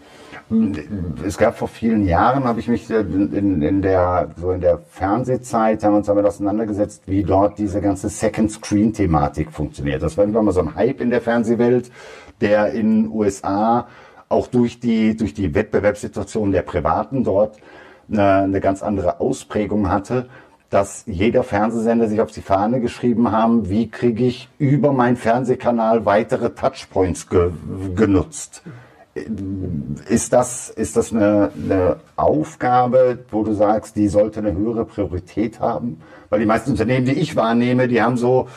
es 1.26 1.38
gab 1.38 1.58
vor 1.58 1.68
vielen 1.68 2.06
Jahren, 2.06 2.44
habe 2.44 2.60
ich 2.60 2.68
mich 2.68 2.90
in, 2.90 3.62
in, 3.62 3.82
der, 3.82 4.30
so 4.36 4.52
in 4.52 4.62
der 4.62 4.80
Fernsehzeit, 4.80 5.84
haben 5.84 5.94
wir 5.94 5.98
uns 5.98 6.08
damit 6.08 6.26
auseinandergesetzt, 6.26 7.04
wie 7.06 7.24
dort 7.24 7.60
diese 7.60 7.82
ganze 7.82 8.10
Second 8.10 8.52
Screen 8.52 8.92
Thematik 8.92 9.52
funktioniert. 9.52 10.02
Das 10.02 10.18
war 10.18 10.24
irgendwann 10.24 10.46
mal 10.46 10.52
so 10.52 10.62
ein 10.62 10.74
Hype 10.74 11.02
in 11.02 11.12
der 11.12 11.22
Fernsehwelt, 11.22 11.92
der 12.42 12.72
in 12.72 13.12
USA 13.12 13.88
auch 14.28 14.48
durch 14.48 14.80
die, 14.80 15.16
durch 15.16 15.34
die 15.34 15.54
Wettbewerbssituation 15.54 16.52
der 16.52 16.64
Privaten 16.64 17.24
dort 17.24 17.58
eine, 18.12 18.44
eine 18.44 18.60
ganz 18.60 18.82
andere 18.82 19.20
Ausprägung 19.20 19.90
hatte 19.90 20.28
dass 20.70 21.04
jeder 21.08 21.42
Fernsehsender 21.42 22.08
sich 22.08 22.22
auf 22.22 22.30
die 22.30 22.42
Fahne 22.42 22.80
geschrieben 22.80 23.32
haben, 23.32 23.72
wie 23.72 23.90
kriege 23.90 24.26
ich 24.26 24.50
über 24.60 24.94
meinen 24.94 25.18
Fernsehkanal 25.18 26.06
weitere 26.06 26.52
Touchpoints 26.52 27.28
ge 27.28 27.52
genutzt 27.96 28.62
ist 30.08 30.34
das, 30.34 30.70
ist 30.70 30.96
das 30.98 31.12
eine, 31.12 31.52
eine 31.56 31.98
Aufgabe, 32.16 33.20
wo 33.32 33.44
du 33.44 33.54
sagst, 33.54 33.96
die 33.96 34.08
sollte 34.08 34.40
eine 34.40 34.54
höhere 34.54 34.86
Priorität 34.86 35.60
haben? 35.60 36.02
Weil 36.30 36.42
die 36.42 36.46
meisten 36.46 36.72
Unternehmen, 36.72 37.06
die 37.06 37.14
ich 37.14 37.36
wahrnehme, 37.36 37.88
die 37.88 38.02
haben 38.02 38.18
so, 38.18 38.48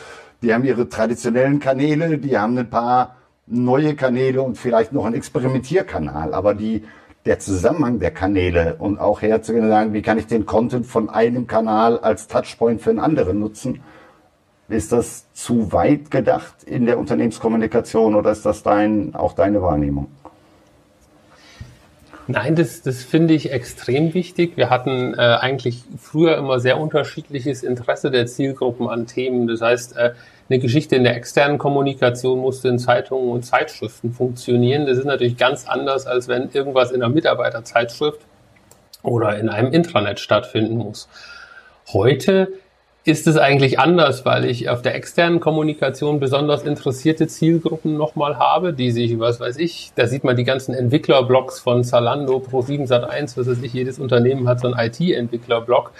die 0.41 0.53
haben 0.53 0.63
ihre 0.63 0.89
traditionellen 0.89 1.59
Kanäle, 1.59 2.17
die 2.17 2.37
haben 2.37 2.57
ein 2.57 2.69
paar 2.69 3.15
neue 3.47 3.95
Kanäle 3.95 4.41
und 4.41 4.57
vielleicht 4.57 4.93
noch 4.93 5.05
einen 5.05 5.15
Experimentierkanal, 5.15 6.33
aber 6.33 6.53
die, 6.53 6.83
der 7.25 7.39
Zusammenhang 7.39 7.99
der 7.99 8.11
Kanäle 8.11 8.75
und 8.79 8.99
auch 8.99 9.21
herzugehen 9.21 9.65
und 9.65 9.71
sagen, 9.71 9.93
wie 9.93 10.01
kann 10.01 10.17
ich 10.17 10.27
den 10.27 10.45
Content 10.45 10.85
von 10.85 11.09
einem 11.09 11.47
Kanal 11.47 11.99
als 11.99 12.27
Touchpoint 12.27 12.81
für 12.81 12.89
einen 12.89 12.99
anderen 12.99 13.39
nutzen? 13.39 13.81
Ist 14.69 14.91
das 14.91 15.31
zu 15.33 15.71
weit 15.71 16.09
gedacht 16.09 16.63
in 16.63 16.85
der 16.85 16.97
Unternehmenskommunikation 16.97 18.15
oder 18.15 18.31
ist 18.31 18.45
das 18.45 18.63
dein, 18.63 19.13
auch 19.13 19.33
deine 19.33 19.61
Wahrnehmung? 19.61 20.07
Nein, 22.27 22.55
das, 22.55 22.81
das 22.81 23.03
finde 23.03 23.33
ich 23.33 23.51
extrem 23.51 24.13
wichtig. 24.13 24.55
Wir 24.55 24.69
hatten 24.69 25.13
äh, 25.13 25.17
eigentlich 25.17 25.83
früher 25.97 26.37
immer 26.37 26.59
sehr 26.59 26.79
unterschiedliches 26.79 27.63
Interesse 27.63 28.11
der 28.11 28.27
Zielgruppen 28.27 28.87
an 28.87 29.07
Themen. 29.07 29.47
Das 29.47 29.61
heißt, 29.61 29.97
äh, 29.97 30.13
eine 30.49 30.59
Geschichte 30.59 30.95
in 30.95 31.03
der 31.03 31.17
externen 31.17 31.57
Kommunikation 31.57 32.39
musste 32.39 32.69
in 32.69 32.79
Zeitungen 32.79 33.29
und 33.29 33.43
Zeitschriften 33.43 34.13
funktionieren. 34.13 34.85
Das 34.85 34.97
ist 34.97 35.05
natürlich 35.05 35.35
ganz 35.35 35.67
anders, 35.67 36.07
als 36.07 36.29
wenn 36.29 36.49
irgendwas 36.51 36.91
in 36.91 37.03
einer 37.03 37.13
Mitarbeiterzeitschrift 37.13 38.21
oder 39.01 39.37
in 39.37 39.49
einem 39.49 39.73
Intranet 39.73 40.21
stattfinden 40.21 40.77
muss. 40.77 41.09
Heute 41.91 42.53
ist 43.05 43.27
es 43.27 43.35
eigentlich 43.35 43.79
anders, 43.79 44.25
weil 44.25 44.45
ich 44.45 44.69
auf 44.69 44.81
der 44.81 44.95
externen 44.95 45.41
Kommunikation 45.41 46.21
besonders 46.21 46.63
interessierte 46.63 47.27
Zielgruppen 47.27 47.97
nochmal 47.97 48.39
habe, 48.39 48.71
die 48.71 48.91
sich, 48.91 49.19
was 49.19 49.41
weiß 49.41 49.57
ich, 49.57 49.91
da 49.95 50.07
sieht 50.07 50.23
man 50.23 50.37
die 50.37 50.45
ganzen 50.45 50.73
Entwicklerblogs 50.73 51.59
von 51.59 51.83
Zalando, 51.83 52.37
Pro7 52.37 52.87
Sat1, 52.87 53.37
was 53.37 53.47
weiß 53.47 53.61
ich, 53.61 53.73
jedes 53.73 53.99
Unternehmen 53.99 54.47
hat 54.47 54.61
so 54.61 54.71
einen 54.71 54.79
IT-Entwicklerblog, 54.79 55.91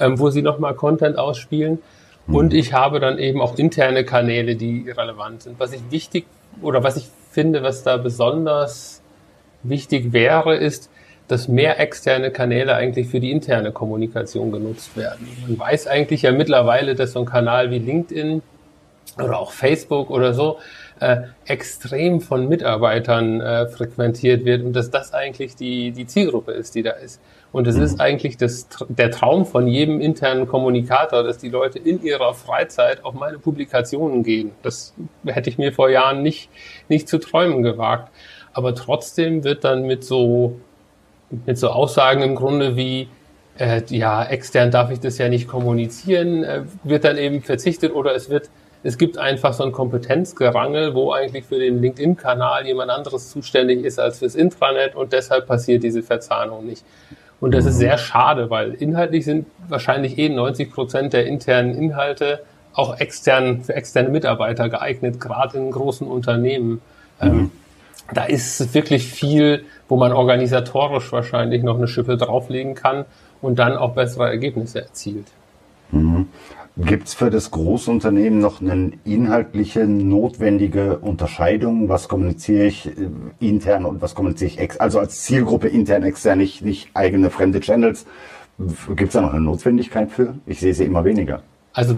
ähm, 0.00 0.18
wo 0.18 0.30
sie 0.30 0.42
nochmal 0.42 0.74
Content 0.74 1.16
ausspielen. 1.16 1.78
Mhm. 2.26 2.34
Und 2.34 2.54
ich 2.54 2.72
habe 2.72 2.98
dann 2.98 3.18
eben 3.18 3.40
auch 3.40 3.56
interne 3.56 4.04
Kanäle, 4.04 4.56
die 4.56 4.90
relevant 4.90 5.42
sind. 5.42 5.60
Was 5.60 5.72
ich 5.72 5.82
wichtig 5.90 6.26
oder 6.60 6.82
was 6.82 6.96
ich 6.96 7.08
finde, 7.30 7.62
was 7.62 7.84
da 7.84 7.98
besonders 7.98 9.00
wichtig 9.62 10.12
wäre, 10.12 10.56
ist, 10.56 10.90
dass 11.28 11.46
mehr 11.46 11.78
externe 11.78 12.30
Kanäle 12.30 12.74
eigentlich 12.74 13.08
für 13.08 13.20
die 13.20 13.30
interne 13.30 13.70
Kommunikation 13.70 14.50
genutzt 14.50 14.96
werden. 14.96 15.28
Man 15.46 15.58
weiß 15.58 15.86
eigentlich 15.86 16.22
ja 16.22 16.32
mittlerweile, 16.32 16.94
dass 16.94 17.12
so 17.12 17.20
ein 17.20 17.26
Kanal 17.26 17.70
wie 17.70 17.78
LinkedIn 17.78 18.42
oder 19.18 19.38
auch 19.38 19.52
Facebook 19.52 20.10
oder 20.10 20.32
so 20.32 20.58
äh, 21.00 21.18
extrem 21.46 22.20
von 22.20 22.48
Mitarbeitern 22.48 23.40
äh, 23.40 23.68
frequentiert 23.68 24.44
wird 24.44 24.64
und 24.64 24.72
dass 24.72 24.90
das 24.90 25.12
eigentlich 25.14 25.54
die, 25.54 25.92
die 25.92 26.06
Zielgruppe 26.06 26.52
ist, 26.52 26.74
die 26.74 26.82
da 26.82 26.92
ist. 26.92 27.20
Und 27.50 27.66
es 27.66 27.76
ist 27.76 28.00
eigentlich 28.00 28.36
das, 28.36 28.68
der 28.88 29.10
Traum 29.10 29.46
von 29.46 29.66
jedem 29.66 30.00
internen 30.00 30.46
Kommunikator, 30.46 31.22
dass 31.22 31.38
die 31.38 31.48
Leute 31.48 31.78
in 31.78 32.02
ihrer 32.02 32.34
Freizeit 32.34 33.04
auf 33.04 33.14
meine 33.14 33.38
Publikationen 33.38 34.22
gehen. 34.22 34.52
Das 34.62 34.94
hätte 35.24 35.48
ich 35.48 35.56
mir 35.56 35.72
vor 35.72 35.88
Jahren 35.88 36.22
nicht, 36.22 36.50
nicht 36.88 37.08
zu 37.08 37.18
träumen 37.18 37.62
gewagt. 37.62 38.12
Aber 38.52 38.74
trotzdem 38.74 39.44
wird 39.44 39.64
dann 39.64 39.84
mit 39.84 40.04
so 40.04 40.60
mit 41.30 41.58
so 41.58 41.68
Aussagen 41.68 42.22
im 42.22 42.34
Grunde 42.34 42.76
wie, 42.76 43.08
äh, 43.58 43.82
ja, 43.88 44.24
extern 44.24 44.70
darf 44.70 44.90
ich 44.90 45.00
das 45.00 45.18
ja 45.18 45.28
nicht 45.28 45.48
kommunizieren, 45.48 46.44
äh, 46.44 46.62
wird 46.84 47.04
dann 47.04 47.16
eben 47.16 47.42
verzichtet 47.42 47.92
oder 47.94 48.14
es 48.14 48.30
wird, 48.30 48.50
es 48.82 48.96
gibt 48.96 49.18
einfach 49.18 49.52
so 49.52 49.64
ein 49.64 49.72
Kompetenzgerangel, 49.72 50.94
wo 50.94 51.12
eigentlich 51.12 51.44
für 51.44 51.58
den 51.58 51.80
LinkedIn-Kanal 51.80 52.66
jemand 52.66 52.90
anderes 52.90 53.30
zuständig 53.30 53.84
ist 53.84 53.98
als 53.98 54.20
fürs 54.20 54.34
Intranet 54.34 54.94
und 54.94 55.12
deshalb 55.12 55.46
passiert 55.46 55.82
diese 55.82 56.02
Verzahnung 56.02 56.64
nicht. 56.64 56.84
Und 57.40 57.52
das 57.54 57.66
ist 57.66 57.74
mhm. 57.74 57.80
sehr 57.80 57.98
schade, 57.98 58.50
weil 58.50 58.74
inhaltlich 58.74 59.24
sind 59.24 59.46
wahrscheinlich 59.68 60.18
eh 60.18 60.28
90 60.28 60.72
Prozent 60.72 61.12
der 61.12 61.26
internen 61.26 61.74
Inhalte 61.74 62.40
auch 62.72 62.98
extern, 62.98 63.62
für 63.62 63.74
externe 63.74 64.08
Mitarbeiter 64.08 64.68
geeignet, 64.68 65.20
gerade 65.20 65.58
in 65.58 65.70
großen 65.70 66.06
Unternehmen. 66.06 66.80
Ähm, 67.20 67.28
mhm. 67.28 67.38
Ähm, 67.38 67.50
da 68.12 68.24
ist 68.24 68.74
wirklich 68.74 69.06
viel, 69.06 69.64
wo 69.88 69.96
man 69.96 70.12
organisatorisch 70.12 71.12
wahrscheinlich 71.12 71.62
noch 71.62 71.76
eine 71.76 71.88
Schippe 71.88 72.16
drauflegen 72.16 72.74
kann 72.74 73.04
und 73.40 73.58
dann 73.58 73.76
auch 73.76 73.94
bessere 73.94 74.28
Ergebnisse 74.28 74.82
erzielt. 74.82 75.26
Mhm. 75.90 76.28
Gibt 76.76 77.08
es 77.08 77.14
für 77.14 77.28
das 77.28 77.50
Großunternehmen 77.50 78.38
noch 78.38 78.60
eine 78.60 78.92
inhaltliche 79.04 79.84
notwendige 79.86 80.98
Unterscheidung? 80.98 81.88
Was 81.88 82.06
kommuniziere 82.06 82.66
ich 82.66 82.86
äh, 82.86 82.92
intern 83.40 83.84
und 83.84 84.00
was 84.00 84.14
kommuniziere 84.14 84.50
ich 84.50 84.58
extern? 84.58 84.84
Also 84.84 85.00
als 85.00 85.22
Zielgruppe 85.22 85.66
intern, 85.68 86.04
extern, 86.04 86.38
nicht, 86.38 86.64
nicht 86.64 86.90
eigene 86.94 87.30
fremde 87.30 87.58
Channels. 87.60 88.06
Gibt 88.94 89.08
es 89.08 89.12
da 89.14 89.22
noch 89.22 89.32
eine 89.32 89.40
Notwendigkeit 89.40 90.10
für? 90.10 90.34
Ich 90.46 90.60
sehe 90.60 90.72
sie 90.72 90.84
immer 90.84 91.04
weniger. 91.04 91.42
Also 91.72 91.96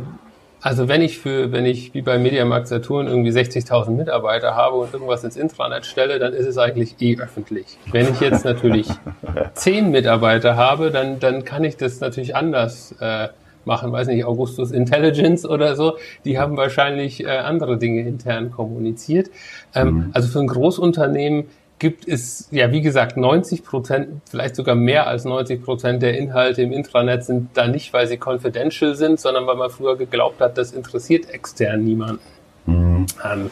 Also 0.62 0.88
wenn 0.88 1.00
ich 1.00 1.18
für, 1.18 1.52
wenn 1.52 1.64
ich 1.64 1.94
wie 1.94 2.02
bei 2.02 2.18
Mediamarkt 2.18 2.68
Saturn 2.68 3.06
irgendwie 3.06 3.30
60.000 3.30 3.90
Mitarbeiter 3.90 4.54
habe 4.54 4.76
und 4.76 4.92
irgendwas 4.92 5.24
ins 5.24 5.36
Intranet 5.36 5.86
stelle, 5.86 6.18
dann 6.18 6.32
ist 6.32 6.46
es 6.46 6.58
eigentlich 6.58 6.96
eh 7.00 7.18
öffentlich. 7.18 7.78
Wenn 7.90 8.10
ich 8.12 8.20
jetzt 8.20 8.44
natürlich 8.44 8.88
10 9.54 9.90
Mitarbeiter 9.90 10.56
habe, 10.56 10.90
dann, 10.90 11.18
dann 11.18 11.44
kann 11.44 11.64
ich 11.64 11.76
das 11.76 12.00
natürlich 12.00 12.36
anders 12.36 12.94
äh, 13.00 13.28
machen. 13.64 13.92
Weiß 13.92 14.08
nicht, 14.08 14.24
Augustus 14.24 14.70
Intelligence 14.70 15.46
oder 15.46 15.76
so. 15.76 15.96
Die 16.24 16.38
haben 16.38 16.56
wahrscheinlich 16.56 17.24
äh, 17.24 17.28
andere 17.28 17.78
Dinge 17.78 18.02
intern 18.06 18.50
kommuniziert. 18.50 19.30
Ähm, 19.74 19.88
mhm. 19.88 20.10
Also 20.12 20.28
für 20.28 20.40
ein 20.40 20.46
Großunternehmen 20.46 21.46
gibt 21.80 22.06
es, 22.06 22.46
ja, 22.52 22.70
wie 22.70 22.82
gesagt, 22.82 23.16
90 23.16 23.64
Prozent, 23.64 24.20
vielleicht 24.30 24.54
sogar 24.54 24.76
mehr 24.76 25.06
als 25.06 25.24
90 25.24 25.64
Prozent 25.64 26.02
der 26.02 26.16
Inhalte 26.16 26.62
im 26.62 26.72
Intranet 26.72 27.24
sind 27.24 27.48
da 27.54 27.66
nicht, 27.66 27.92
weil 27.92 28.06
sie 28.06 28.18
confidential 28.22 28.94
sind, 28.94 29.18
sondern 29.18 29.46
weil 29.46 29.56
man 29.56 29.70
früher 29.70 29.96
geglaubt 29.96 30.40
hat, 30.40 30.58
das 30.58 30.72
interessiert 30.72 31.30
extern 31.30 31.82
niemanden. 31.82 32.20
Mhm. 32.66 33.06
Ähm, 33.24 33.50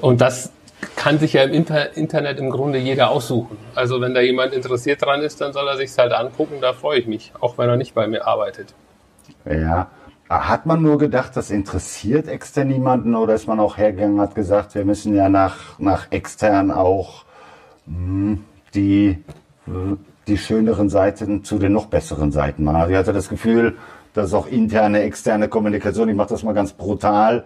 und 0.00 0.20
das 0.20 0.52
kann 0.94 1.18
sich 1.18 1.34
ja 1.34 1.42
im 1.42 1.52
Inter 1.52 1.96
Internet 1.96 2.38
im 2.38 2.50
Grunde 2.50 2.78
jeder 2.78 3.10
aussuchen. 3.10 3.58
Also 3.74 4.00
wenn 4.00 4.14
da 4.14 4.20
jemand 4.20 4.54
interessiert 4.54 5.02
dran 5.02 5.20
ist, 5.20 5.40
dann 5.40 5.52
soll 5.52 5.66
er 5.66 5.76
sich 5.76 5.90
halt 5.98 6.12
angucken, 6.12 6.58
da 6.62 6.72
freue 6.72 7.00
ich 7.00 7.06
mich, 7.06 7.32
auch 7.40 7.58
wenn 7.58 7.68
er 7.68 7.76
nicht 7.76 7.94
bei 7.94 8.06
mir 8.06 8.26
arbeitet. 8.26 8.74
Ja, 9.44 9.90
hat 10.28 10.66
man 10.66 10.82
nur 10.82 10.98
gedacht, 10.98 11.36
das 11.36 11.50
interessiert 11.50 12.28
extern 12.28 12.68
niemanden 12.68 13.16
oder 13.16 13.34
ist 13.34 13.48
man 13.48 13.58
auch 13.58 13.76
hergegangen 13.76 14.14
und 14.14 14.20
hat 14.20 14.36
gesagt, 14.36 14.76
wir 14.76 14.84
müssen 14.84 15.16
ja 15.16 15.28
nach, 15.28 15.78
nach 15.80 16.06
extern 16.12 16.70
auch 16.70 17.24
die, 18.74 19.18
die 20.26 20.38
schöneren 20.38 20.88
Seiten 20.88 21.44
zu 21.44 21.58
den 21.58 21.72
noch 21.72 21.86
besseren 21.86 22.32
Seiten 22.32 22.64
machen. 22.64 22.76
Also 22.76 22.92
ich 22.92 22.98
hatte 22.98 23.12
das 23.12 23.28
Gefühl, 23.28 23.76
dass 24.14 24.34
auch 24.34 24.46
interne, 24.46 25.02
externe 25.02 25.48
Kommunikation, 25.48 26.08
ich 26.08 26.16
mache 26.16 26.30
das 26.30 26.42
mal 26.42 26.54
ganz 26.54 26.72
brutal, 26.72 27.44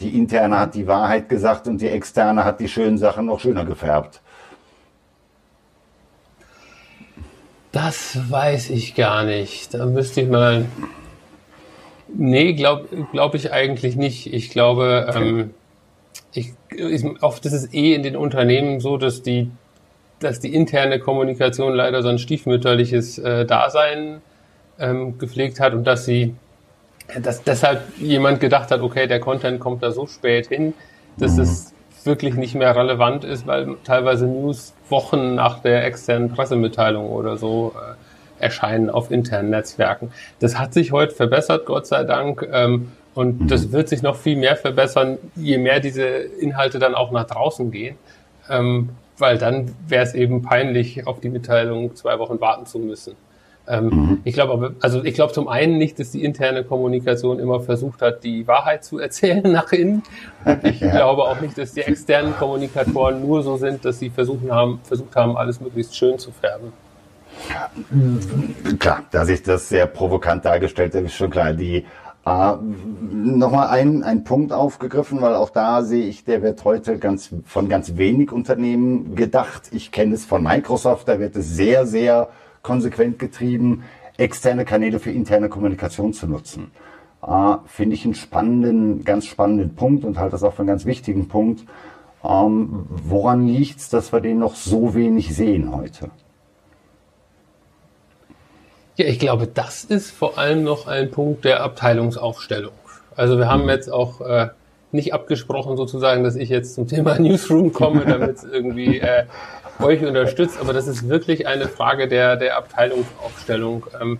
die 0.00 0.16
interne 0.16 0.58
hat 0.58 0.74
die 0.74 0.86
Wahrheit 0.86 1.28
gesagt 1.28 1.66
und 1.66 1.80
die 1.80 1.88
externe 1.88 2.44
hat 2.44 2.60
die 2.60 2.68
schönen 2.68 2.98
Sachen 2.98 3.26
noch 3.26 3.40
schöner 3.40 3.64
gefärbt. 3.64 4.20
Das 7.72 8.18
weiß 8.30 8.70
ich 8.70 8.94
gar 8.94 9.24
nicht. 9.24 9.74
Da 9.74 9.86
müsste 9.86 10.22
ich 10.22 10.28
mal. 10.28 10.66
Nee, 12.12 12.54
glaube 12.54 12.88
glaub 13.12 13.34
ich 13.36 13.52
eigentlich 13.52 13.94
nicht. 13.94 14.32
Ich 14.32 14.50
glaube, 14.50 15.06
okay. 15.08 15.28
ähm, 15.28 15.54
ich, 16.32 16.52
ich, 16.70 17.04
oft 17.22 17.44
ist 17.46 17.52
es 17.52 17.72
eh 17.72 17.94
in 17.94 18.02
den 18.02 18.16
Unternehmen 18.16 18.80
so, 18.80 18.96
dass 18.96 19.22
die, 19.22 19.50
dass 20.20 20.40
die 20.40 20.54
interne 20.54 20.98
Kommunikation 20.98 21.74
leider 21.74 22.02
so 22.02 22.08
ein 22.08 22.18
stiefmütterliches 22.18 23.18
äh, 23.18 23.44
Dasein 23.46 24.20
ähm, 24.78 25.18
gepflegt 25.18 25.60
hat 25.60 25.72
und 25.74 25.84
dass 25.84 26.04
sie, 26.04 26.34
dass 27.20 27.42
deshalb 27.42 27.82
jemand 27.98 28.40
gedacht 28.40 28.70
hat, 28.70 28.80
okay, 28.80 29.06
der 29.06 29.20
Content 29.20 29.60
kommt 29.60 29.82
da 29.82 29.90
so 29.90 30.06
spät 30.06 30.48
hin, 30.48 30.74
dass 31.18 31.36
mhm. 31.36 31.42
es 31.42 31.74
wirklich 32.04 32.34
nicht 32.34 32.54
mehr 32.54 32.74
relevant 32.74 33.24
ist, 33.24 33.46
weil 33.46 33.76
teilweise 33.84 34.26
News 34.26 34.72
Wochen 34.88 35.34
nach 35.34 35.60
der 35.60 35.84
externen 35.84 36.30
Pressemitteilung 36.30 37.10
oder 37.10 37.36
so 37.36 37.74
äh, 37.76 38.42
erscheinen 38.42 38.88
auf 38.88 39.10
internen 39.10 39.50
Netzwerken. 39.50 40.10
Das 40.38 40.58
hat 40.58 40.72
sich 40.72 40.92
heute 40.92 41.14
verbessert, 41.14 41.66
Gott 41.66 41.86
sei 41.86 42.04
Dank. 42.04 42.48
Ähm, 42.50 42.92
und 43.14 43.42
mhm. 43.42 43.48
das 43.48 43.72
wird 43.72 43.88
sich 43.88 44.02
noch 44.02 44.16
viel 44.16 44.36
mehr 44.36 44.56
verbessern, 44.56 45.18
je 45.34 45.58
mehr 45.58 45.80
diese 45.80 46.04
Inhalte 46.06 46.78
dann 46.78 46.94
auch 46.94 47.10
nach 47.10 47.24
draußen 47.24 47.70
gehen. 47.70 47.96
Ähm, 48.48 48.90
weil 49.20 49.38
dann 49.38 49.74
wäre 49.86 50.02
es 50.02 50.14
eben 50.14 50.42
peinlich, 50.42 51.06
auf 51.06 51.20
die 51.20 51.28
Mitteilung 51.28 51.94
zwei 51.94 52.18
Wochen 52.18 52.40
warten 52.40 52.66
zu 52.66 52.78
müssen. 52.78 53.14
Ähm, 53.68 53.84
mhm. 53.84 54.20
Ich 54.24 54.34
glaube 54.34 54.52
aber, 54.54 54.72
also 54.80 55.04
ich 55.04 55.14
glaube 55.14 55.32
zum 55.32 55.46
einen 55.46 55.78
nicht, 55.78 55.98
dass 55.98 56.10
die 56.10 56.24
interne 56.24 56.64
Kommunikation 56.64 57.38
immer 57.38 57.60
versucht 57.60 58.02
hat, 58.02 58.24
die 58.24 58.46
Wahrheit 58.48 58.82
zu 58.84 58.98
erzählen 58.98 59.42
nach 59.52 59.70
innen. 59.72 60.02
Und 60.44 60.64
ich 60.64 60.80
ja. 60.80 60.90
glaube 60.90 61.22
auch 61.22 61.40
nicht, 61.40 61.56
dass 61.58 61.72
die 61.72 61.82
externen 61.82 62.34
Kommunikatoren 62.36 63.20
nur 63.20 63.42
so 63.42 63.56
sind, 63.56 63.84
dass 63.84 63.98
sie 63.98 64.10
versuchen 64.10 64.50
haben, 64.50 64.80
versucht 64.82 65.14
haben, 65.14 65.36
alles 65.36 65.60
möglichst 65.60 65.94
schön 65.94 66.18
zu 66.18 66.32
färben. 66.32 66.72
Klar, 68.78 69.04
dass 69.12 69.28
ich 69.28 69.42
das 69.42 69.68
sehr 69.68 69.86
provokant 69.86 70.44
dargestellt 70.44 70.94
habe, 70.94 71.06
ist 71.06 71.14
schon 71.14 71.30
klar. 71.30 71.52
Die 71.52 71.86
äh, 72.26 72.52
Nochmal 73.12 73.68
ein, 73.68 74.02
ein 74.02 74.24
Punkt 74.24 74.52
aufgegriffen, 74.52 75.20
weil 75.20 75.34
auch 75.34 75.50
da 75.50 75.82
sehe 75.82 76.06
ich, 76.06 76.24
der 76.24 76.42
wird 76.42 76.64
heute 76.64 76.98
ganz, 76.98 77.30
von 77.44 77.68
ganz 77.68 77.96
wenig 77.96 78.32
Unternehmen 78.32 79.14
gedacht. 79.14 79.68
Ich 79.72 79.92
kenne 79.92 80.14
es 80.14 80.24
von 80.24 80.42
Microsoft, 80.42 81.08
da 81.08 81.18
wird 81.18 81.36
es 81.36 81.48
sehr, 81.48 81.86
sehr 81.86 82.28
konsequent 82.62 83.18
getrieben, 83.18 83.84
externe 84.16 84.64
Kanäle 84.64 84.98
für 84.98 85.10
interne 85.10 85.48
Kommunikation 85.48 86.12
zu 86.12 86.26
nutzen. 86.26 86.70
Äh, 87.26 87.56
Finde 87.66 87.94
ich 87.94 88.04
einen 88.04 88.14
spannenden, 88.14 89.04
ganz 89.04 89.26
spannenden 89.26 89.74
Punkt 89.74 90.04
und 90.04 90.18
halte 90.18 90.32
das 90.32 90.42
auch 90.42 90.54
für 90.54 90.60
einen 90.60 90.68
ganz 90.68 90.84
wichtigen 90.84 91.28
Punkt. 91.28 91.64
Ähm, 92.22 92.86
woran 92.88 93.46
liegt 93.46 93.80
es, 93.80 93.88
dass 93.88 94.12
wir 94.12 94.20
den 94.20 94.38
noch 94.38 94.54
so 94.54 94.94
wenig 94.94 95.34
sehen 95.34 95.74
heute? 95.74 96.10
Ja, 98.96 99.06
ich 99.06 99.18
glaube, 99.18 99.46
das 99.46 99.84
ist 99.84 100.10
vor 100.10 100.38
allem 100.38 100.62
noch 100.62 100.86
ein 100.86 101.10
Punkt 101.10 101.44
der 101.44 101.62
Abteilungsaufstellung. 101.62 102.72
Also 103.16 103.38
wir 103.38 103.48
haben 103.48 103.64
mhm. 103.64 103.70
jetzt 103.70 103.92
auch 103.92 104.20
äh, 104.20 104.48
nicht 104.92 105.14
abgesprochen 105.14 105.76
sozusagen, 105.76 106.24
dass 106.24 106.36
ich 106.36 106.48
jetzt 106.48 106.74
zum 106.74 106.86
Thema 106.86 107.18
Newsroom 107.18 107.72
komme, 107.72 108.04
damit 108.04 108.36
es 108.36 108.44
irgendwie 108.44 109.00
äh, 109.00 109.24
euch 109.80 110.04
unterstützt, 110.04 110.58
aber 110.60 110.72
das 110.72 110.86
ist 110.86 111.08
wirklich 111.08 111.46
eine 111.46 111.68
Frage 111.68 112.08
der, 112.08 112.36
der 112.36 112.56
Abteilungsaufstellung. 112.56 113.86
Ähm, 114.00 114.18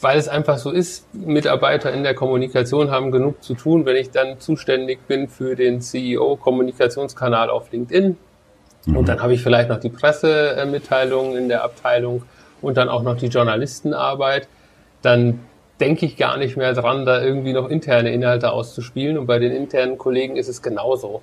weil 0.00 0.18
es 0.18 0.28
einfach 0.28 0.56
so 0.56 0.70
ist, 0.70 1.12
Mitarbeiter 1.14 1.92
in 1.92 2.02
der 2.02 2.14
Kommunikation 2.14 2.90
haben 2.90 3.10
genug 3.10 3.42
zu 3.42 3.54
tun. 3.54 3.84
Wenn 3.84 3.96
ich 3.96 4.10
dann 4.10 4.40
zuständig 4.40 5.06
bin 5.06 5.28
für 5.28 5.56
den 5.56 5.82
CEO-Kommunikationskanal 5.82 7.50
auf 7.50 7.70
LinkedIn 7.70 8.16
mhm. 8.86 8.96
und 8.96 9.08
dann 9.08 9.22
habe 9.22 9.34
ich 9.34 9.42
vielleicht 9.42 9.68
noch 9.68 9.78
die 9.80 9.90
Pressemitteilungen 9.90 11.36
in 11.36 11.48
der 11.48 11.64
Abteilung 11.64 12.22
und 12.62 12.76
dann 12.76 12.88
auch 12.88 13.02
noch 13.02 13.16
die 13.16 13.26
Journalistenarbeit, 13.26 14.48
dann 15.02 15.40
denke 15.80 16.06
ich 16.06 16.16
gar 16.16 16.36
nicht 16.36 16.56
mehr 16.56 16.74
dran, 16.74 17.06
da 17.06 17.22
irgendwie 17.22 17.52
noch 17.52 17.68
interne 17.68 18.12
Inhalte 18.12 18.52
auszuspielen. 18.52 19.18
Und 19.18 19.26
bei 19.26 19.38
den 19.38 19.52
internen 19.52 19.98
Kollegen 19.98 20.36
ist 20.36 20.48
es 20.48 20.62
genauso. 20.62 21.22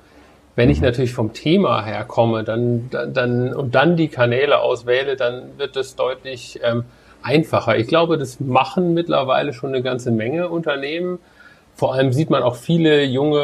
Wenn 0.56 0.70
ich 0.72 0.82
natürlich 0.82 1.14
vom 1.14 1.34
Thema 1.34 1.86
her 1.86 2.04
komme 2.04 2.44
dann, 2.44 2.90
dann, 2.90 3.14
dann, 3.14 3.54
und 3.54 3.76
dann 3.76 3.96
die 3.96 4.08
Kanäle 4.08 4.60
auswähle, 4.60 5.16
dann 5.16 5.58
wird 5.58 5.78
es 5.78 5.96
deutlich 5.96 6.60
ähm, 6.64 6.86
einfacher. 7.22 7.78
Ich 7.78 7.88
glaube, 7.88 8.18
das 8.18 8.40
machen 8.40 8.96
mittlerweile 8.96 9.54
schon 9.54 9.70
eine 9.70 9.84
ganze 9.84 10.10
Menge 10.10 10.50
Unternehmen. 10.50 11.20
Vor 11.76 11.94
allem 11.94 12.12
sieht 12.12 12.32
man 12.32 12.42
auch 12.42 12.56
viele 12.56 13.04
junge, 13.04 13.40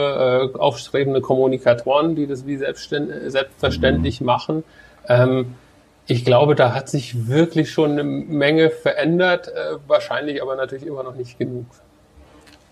äh, 0.56 0.58
aufstrebende 0.58 1.22
Kommunikatoren, 1.22 2.16
die 2.16 2.26
das 2.26 2.48
wie 2.48 2.58
selbstverständlich 2.58 4.22
mhm. 4.22 4.26
machen. 4.26 4.64
Ähm, 5.08 5.54
ich 6.06 6.26
glaube, 6.26 6.56
da 6.56 6.74
hat 6.74 6.90
sich 6.90 7.28
wirklich 7.28 7.72
schon 7.72 7.92
eine 7.92 8.04
Menge 8.04 8.70
verändert, 8.70 9.48
äh, 9.48 9.78
wahrscheinlich 9.88 10.42
aber 10.42 10.56
natürlich 10.56 10.86
immer 10.86 11.04
noch 11.04 11.16
nicht 11.16 11.40
genug. 11.40 11.66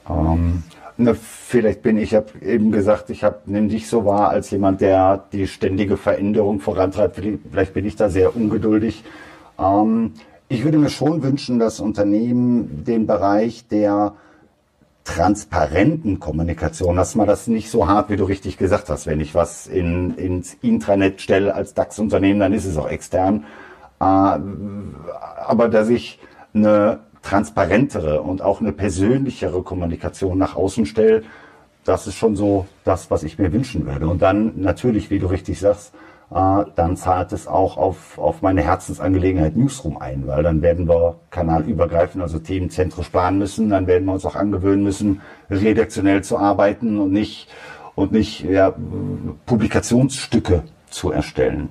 Ähm, 0.09 0.63
ne, 0.97 1.15
vielleicht 1.15 1.81
bin 1.81 1.97
ich, 1.97 2.13
habe 2.13 2.27
eben 2.41 2.71
gesagt, 2.71 3.09
ich 3.09 3.23
habe 3.23 3.39
nimm 3.45 3.69
dich 3.69 3.87
so 3.87 4.05
wahr 4.05 4.29
als 4.29 4.51
jemand, 4.51 4.81
der 4.81 5.23
die 5.31 5.47
ständige 5.47 5.97
Veränderung 5.97 6.59
vorantreibt. 6.59 7.21
Vielleicht 7.49 7.73
bin 7.73 7.85
ich 7.85 7.95
da 7.95 8.09
sehr 8.09 8.35
ungeduldig. 8.35 9.03
Ähm, 9.57 10.13
ich 10.49 10.65
würde 10.65 10.77
mir 10.77 10.89
schon 10.89 11.23
wünschen, 11.23 11.59
dass 11.59 11.79
Unternehmen 11.79 12.83
den 12.83 13.07
Bereich 13.07 13.67
der 13.67 14.15
transparenten 15.03 16.19
Kommunikation, 16.19 16.95
dass 16.95 17.15
man 17.15 17.27
das 17.27 17.47
nicht 17.47 17.71
so 17.71 17.87
hart, 17.87 18.09
wie 18.09 18.17
du 18.17 18.25
richtig 18.25 18.57
gesagt 18.57 18.89
hast. 18.89 19.07
Wenn 19.07 19.19
ich 19.19 19.33
was 19.33 19.67
in, 19.67 20.15
ins 20.15 20.53
Intranet 20.61 21.21
stelle 21.21 21.55
als 21.55 21.73
DAX-Unternehmen, 21.73 22.39
dann 22.39 22.53
ist 22.53 22.65
es 22.65 22.77
auch 22.77 22.87
extern. 22.89 23.45
Äh, 23.99 24.03
aber 24.03 25.69
dass 25.69 25.89
ich 25.89 26.19
eine 26.53 26.99
transparentere 27.21 28.21
und 28.21 28.41
auch 28.41 28.61
eine 28.61 28.71
persönlichere 28.71 29.63
Kommunikation 29.63 30.37
nach 30.37 30.55
außen 30.55 30.85
stelle, 30.85 31.23
das 31.83 32.07
ist 32.07 32.15
schon 32.15 32.35
so 32.35 32.67
das, 32.83 33.09
was 33.09 33.23
ich 33.23 33.39
mir 33.39 33.51
wünschen 33.53 33.85
würde. 33.85 34.07
Und 34.07 34.21
dann 34.21 34.53
natürlich, 34.61 35.09
wie 35.09 35.19
du 35.19 35.27
richtig 35.27 35.59
sagst, 35.59 35.93
äh, 36.33 36.63
dann 36.75 36.95
zahlt 36.95 37.33
es 37.33 37.45
auch 37.47 37.75
auf, 37.75 38.17
auf 38.17 38.41
meine 38.41 38.61
Herzensangelegenheit 38.61 39.55
Newsroom 39.57 39.97
ein, 39.97 40.27
weil 40.27 40.43
dann 40.43 40.61
werden 40.61 40.87
wir 40.87 41.15
kanalübergreifend, 41.29 42.23
also 42.23 42.39
themenzentrisch 42.39 43.09
planen 43.09 43.37
müssen, 43.37 43.69
dann 43.69 43.85
werden 43.85 44.05
wir 44.05 44.13
uns 44.13 44.25
auch 44.25 44.35
angewöhnen 44.35 44.83
müssen, 44.83 45.21
redaktionell 45.49 46.23
zu 46.23 46.37
arbeiten 46.37 46.99
und 46.99 47.11
nicht, 47.11 47.49
und 47.95 48.13
nicht 48.13 48.45
ja, 48.45 48.73
Publikationsstücke 49.45 50.63
zu 50.89 51.11
erstellen. 51.11 51.69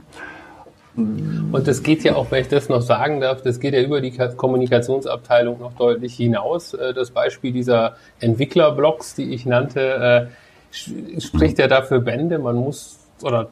Und 0.96 1.66
das 1.66 1.82
geht 1.82 2.02
ja 2.02 2.16
auch, 2.16 2.30
wenn 2.30 2.42
ich 2.42 2.48
das 2.48 2.68
noch 2.68 2.82
sagen 2.82 3.20
darf, 3.20 3.42
das 3.42 3.60
geht 3.60 3.72
ja 3.72 3.80
über 3.80 4.02
die 4.02 4.10
Kommunikationsabteilung 4.10 5.58
noch 5.58 5.72
deutlich 5.72 6.14
hinaus. 6.16 6.74
Äh, 6.74 6.92
das 6.92 7.12
Beispiel 7.12 7.52
dieser 7.52 7.96
Entwicklerblogs, 8.20 9.14
die 9.14 9.32
ich 9.32 9.46
nannte, 9.46 10.28
äh, 10.30 11.20
spricht 11.20 11.58
ja 11.58 11.66
dafür 11.66 12.00
Bände. 12.00 12.38
Man 12.38 12.56
muss, 12.56 12.98
oder 13.22 13.48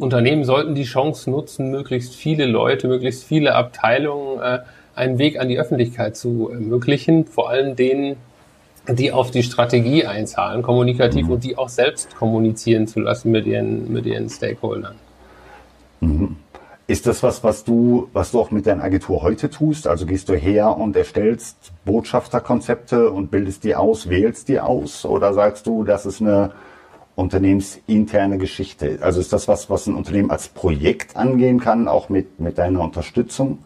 Unternehmen 0.00 0.44
sollten 0.44 0.74
die 0.74 0.84
Chance 0.84 1.30
nutzen, 1.30 1.70
möglichst 1.70 2.14
viele 2.14 2.46
Leute, 2.46 2.88
möglichst 2.88 3.24
viele 3.24 3.54
Abteilungen 3.54 4.40
äh, 4.40 4.58
einen 4.94 5.18
Weg 5.18 5.38
an 5.38 5.48
die 5.48 5.58
Öffentlichkeit 5.58 6.16
zu 6.16 6.50
ermöglichen, 6.50 7.26
vor 7.26 7.50
allem 7.50 7.76
denen, 7.76 8.16
die 8.88 9.12
auf 9.12 9.30
die 9.30 9.42
Strategie 9.42 10.06
einzahlen, 10.06 10.62
kommunikativ 10.62 11.26
mhm. 11.26 11.32
und 11.32 11.44
die 11.44 11.58
auch 11.58 11.68
selbst 11.68 12.16
kommunizieren 12.16 12.86
zu 12.86 13.00
lassen 13.00 13.30
mit 13.30 13.46
ihren, 13.46 13.92
mit 13.92 14.06
ihren 14.06 14.28
Stakeholdern. 14.28 14.96
Mhm. 16.00 16.36
Ist 16.86 17.06
das 17.06 17.22
was, 17.22 17.44
was 17.44 17.62
du, 17.62 18.08
was 18.12 18.32
du 18.32 18.40
auch 18.40 18.50
mit 18.50 18.66
deiner 18.66 18.82
Agentur 18.82 19.22
heute 19.22 19.48
tust? 19.48 19.86
Also 19.86 20.06
gehst 20.06 20.28
du 20.28 20.34
her 20.34 20.76
und 20.76 20.96
erstellst 20.96 21.70
Botschafterkonzepte 21.84 23.10
und 23.10 23.30
bildest 23.30 23.62
die 23.62 23.76
aus, 23.76 24.08
wählst 24.08 24.48
die 24.48 24.58
aus? 24.58 25.04
Oder 25.04 25.32
sagst 25.32 25.68
du, 25.68 25.84
das 25.84 26.04
ist 26.04 26.20
eine 26.20 26.50
unternehmensinterne 27.20 28.38
Geschichte? 28.38 28.98
Also 29.02 29.20
ist 29.20 29.32
das 29.32 29.48
was, 29.48 29.70
was 29.70 29.86
ein 29.86 29.94
Unternehmen 29.94 30.30
als 30.30 30.48
Projekt 30.48 31.16
angehen 31.16 31.60
kann, 31.60 31.88
auch 31.88 32.08
mit, 32.08 32.40
mit 32.40 32.58
deiner 32.58 32.80
Unterstützung? 32.80 33.58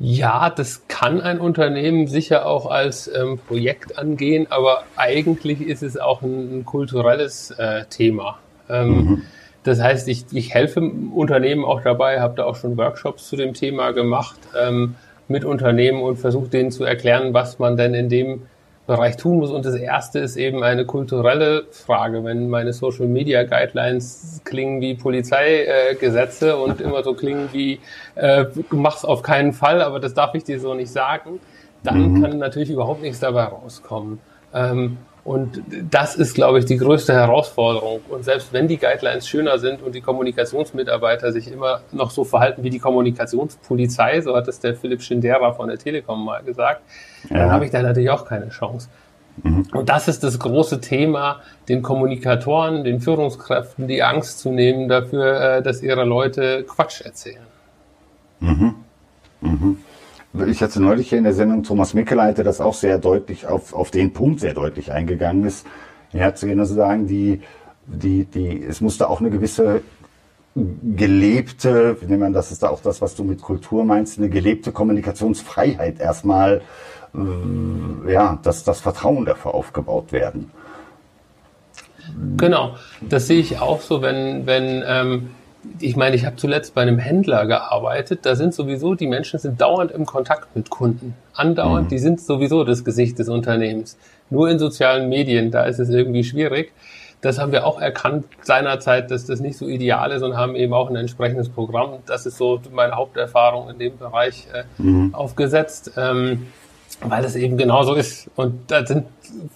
Ja, 0.00 0.48
das 0.50 0.86
kann 0.86 1.20
ein 1.20 1.40
Unternehmen 1.40 2.06
sicher 2.06 2.46
auch 2.46 2.70
als 2.70 3.10
ähm, 3.12 3.38
Projekt 3.38 3.98
angehen, 3.98 4.46
aber 4.48 4.84
eigentlich 4.94 5.60
ist 5.60 5.82
es 5.82 5.96
auch 5.96 6.22
ein, 6.22 6.60
ein 6.60 6.64
kulturelles 6.64 7.50
äh, 7.50 7.84
Thema. 7.86 8.38
Ähm, 8.70 8.88
mhm. 8.88 9.22
Das 9.64 9.82
heißt, 9.82 10.06
ich, 10.08 10.24
ich 10.32 10.54
helfe 10.54 10.80
Unternehmen 10.80 11.64
auch 11.64 11.82
dabei, 11.82 12.20
habe 12.20 12.36
da 12.36 12.44
auch 12.44 12.54
schon 12.54 12.76
Workshops 12.76 13.28
zu 13.28 13.34
dem 13.34 13.54
Thema 13.54 13.90
gemacht 13.90 14.38
ähm, 14.56 14.94
mit 15.26 15.44
Unternehmen 15.44 16.00
und 16.00 16.16
versuche 16.16 16.48
denen 16.48 16.70
zu 16.70 16.84
erklären, 16.84 17.34
was 17.34 17.58
man 17.58 17.76
denn 17.76 17.92
in 17.92 18.08
dem 18.08 18.42
Bereich 18.88 19.18
tun 19.18 19.38
muss. 19.38 19.50
Und 19.50 19.66
das 19.66 19.74
erste 19.74 20.18
ist 20.18 20.36
eben 20.36 20.64
eine 20.64 20.86
kulturelle 20.86 21.66
Frage. 21.70 22.24
Wenn 22.24 22.48
meine 22.48 22.72
Social 22.72 23.06
Media 23.06 23.44
Guidelines 23.44 24.40
klingen 24.44 24.80
wie 24.80 24.94
Polizeigesetze 24.94 26.48
äh, 26.48 26.52
und 26.54 26.80
immer 26.80 27.04
so 27.04 27.12
klingen 27.12 27.50
wie, 27.52 27.80
äh, 28.14 28.46
mach's 28.70 29.04
auf 29.04 29.22
keinen 29.22 29.52
Fall, 29.52 29.82
aber 29.82 30.00
das 30.00 30.14
darf 30.14 30.34
ich 30.34 30.44
dir 30.44 30.58
so 30.58 30.72
nicht 30.72 30.90
sagen, 30.90 31.38
dann 31.84 32.12
mhm. 32.12 32.22
kann 32.22 32.38
natürlich 32.38 32.70
überhaupt 32.70 33.02
nichts 33.02 33.20
dabei 33.20 33.44
rauskommen. 33.44 34.20
Ähm, 34.54 34.96
und 35.24 35.62
das 35.90 36.16
ist, 36.16 36.34
glaube 36.34 36.58
ich, 36.58 36.64
die 36.64 36.76
größte 36.76 37.12
Herausforderung. 37.12 38.00
Und 38.08 38.24
selbst 38.24 38.52
wenn 38.52 38.68
die 38.68 38.78
Guidelines 38.78 39.28
schöner 39.28 39.58
sind 39.58 39.82
und 39.82 39.94
die 39.94 40.00
Kommunikationsmitarbeiter 40.00 41.32
sich 41.32 41.50
immer 41.50 41.80
noch 41.92 42.10
so 42.10 42.24
verhalten 42.24 42.62
wie 42.62 42.70
die 42.70 42.78
Kommunikationspolizei, 42.78 44.20
so 44.20 44.34
hat 44.34 44.48
es 44.48 44.60
der 44.60 44.74
Philipp 44.74 45.02
Schindera 45.02 45.52
von 45.52 45.68
der 45.68 45.78
Telekom 45.78 46.24
mal 46.24 46.42
gesagt, 46.42 46.82
ja. 47.28 47.38
dann 47.38 47.50
habe 47.50 47.66
ich 47.66 47.70
da 47.70 47.82
natürlich 47.82 48.10
auch 48.10 48.24
keine 48.24 48.48
Chance. 48.48 48.88
Mhm. 49.42 49.66
Und 49.72 49.88
das 49.88 50.08
ist 50.08 50.24
das 50.24 50.38
große 50.38 50.80
Thema, 50.80 51.40
den 51.68 51.82
Kommunikatoren, 51.82 52.84
den 52.84 53.00
Führungskräften 53.00 53.86
die 53.86 54.02
Angst 54.02 54.40
zu 54.40 54.50
nehmen 54.50 54.88
dafür, 54.88 55.40
äh, 55.40 55.62
dass 55.62 55.82
ihre 55.82 56.04
Leute 56.04 56.64
Quatsch 56.64 57.02
erzählen. 57.02 57.46
Mhm. 58.40 58.74
Mhm. 59.40 59.78
Ich 60.46 60.62
hatte 60.62 60.80
neulich 60.80 61.08
hier 61.08 61.18
in 61.18 61.24
der 61.24 61.32
Sendung 61.32 61.62
Thomas 61.62 61.94
Mickeleiter, 61.94 62.44
das 62.44 62.60
auch 62.60 62.74
sehr 62.74 62.98
deutlich 62.98 63.46
auf, 63.46 63.72
auf 63.72 63.90
den 63.90 64.12
Punkt 64.12 64.40
sehr 64.40 64.54
deutlich 64.54 64.92
eingegangen 64.92 65.44
ist. 65.44 65.66
Er 66.12 66.26
hat 66.26 66.40
genau 66.40 66.64
zu 66.64 66.74
sagen, 66.74 67.06
die, 67.06 67.40
die, 67.86 68.24
die, 68.24 68.62
es 68.62 68.80
musste 68.80 69.08
auch 69.08 69.20
eine 69.20 69.30
gewisse 69.30 69.82
gelebte, 70.54 71.96
wie 72.00 72.06
nennt 72.06 72.20
man 72.20 72.32
das, 72.32 72.50
ist 72.50 72.62
da 72.62 72.68
auch 72.68 72.80
das, 72.80 73.00
was 73.00 73.14
du 73.14 73.24
mit 73.24 73.40
Kultur 73.40 73.84
meinst, 73.84 74.18
eine 74.18 74.28
gelebte 74.28 74.72
Kommunikationsfreiheit 74.72 76.00
erstmal, 76.00 76.62
äh, 77.14 78.12
ja, 78.12 78.38
dass 78.42 78.64
das 78.64 78.80
Vertrauen 78.80 79.24
dafür 79.24 79.54
aufgebaut 79.54 80.12
werden. 80.12 80.50
Genau, 82.36 82.74
das 83.00 83.26
sehe 83.26 83.38
ich 83.38 83.60
auch 83.60 83.80
so, 83.80 84.02
wenn, 84.02 84.46
wenn 84.46 84.82
ähm, 84.86 85.30
ich 85.80 85.96
meine, 85.96 86.16
ich 86.16 86.26
habe 86.26 86.36
zuletzt 86.36 86.74
bei 86.74 86.82
einem 86.82 86.98
Händler 86.98 87.46
gearbeitet. 87.46 88.20
Da 88.22 88.34
sind 88.34 88.54
sowieso, 88.54 88.94
die 88.94 89.06
Menschen 89.06 89.38
sind 89.38 89.60
dauernd 89.60 89.90
im 89.92 90.06
Kontakt 90.06 90.54
mit 90.54 90.70
Kunden. 90.70 91.14
Andauernd, 91.34 91.86
mhm. 91.86 91.88
die 91.88 91.98
sind 91.98 92.20
sowieso 92.20 92.64
das 92.64 92.84
Gesicht 92.84 93.18
des 93.18 93.28
Unternehmens. 93.28 93.96
Nur 94.30 94.48
in 94.50 94.58
sozialen 94.58 95.08
Medien, 95.08 95.50
da 95.50 95.64
ist 95.64 95.78
es 95.78 95.88
irgendwie 95.88 96.24
schwierig. 96.24 96.72
Das 97.20 97.38
haben 97.38 97.50
wir 97.50 97.66
auch 97.66 97.80
erkannt 97.80 98.26
seinerzeit, 98.42 99.10
dass 99.10 99.26
das 99.26 99.40
nicht 99.40 99.56
so 99.56 99.66
ideal 99.66 100.12
ist 100.12 100.22
und 100.22 100.36
haben 100.36 100.54
eben 100.54 100.72
auch 100.72 100.88
ein 100.88 100.96
entsprechendes 100.96 101.48
Programm. 101.48 101.94
Das 102.06 102.26
ist 102.26 102.36
so 102.36 102.60
meine 102.72 102.92
Haupterfahrung 102.92 103.70
in 103.70 103.78
dem 103.78 103.98
Bereich 103.98 104.46
äh, 104.52 104.62
mhm. 104.80 105.14
aufgesetzt. 105.14 105.92
Ähm, 105.96 106.46
weil 107.02 107.24
es 107.24 107.36
eben 107.36 107.56
genauso 107.56 107.94
ist. 107.94 108.30
Und 108.34 108.70
da 108.70 108.84
sind, 108.84 109.06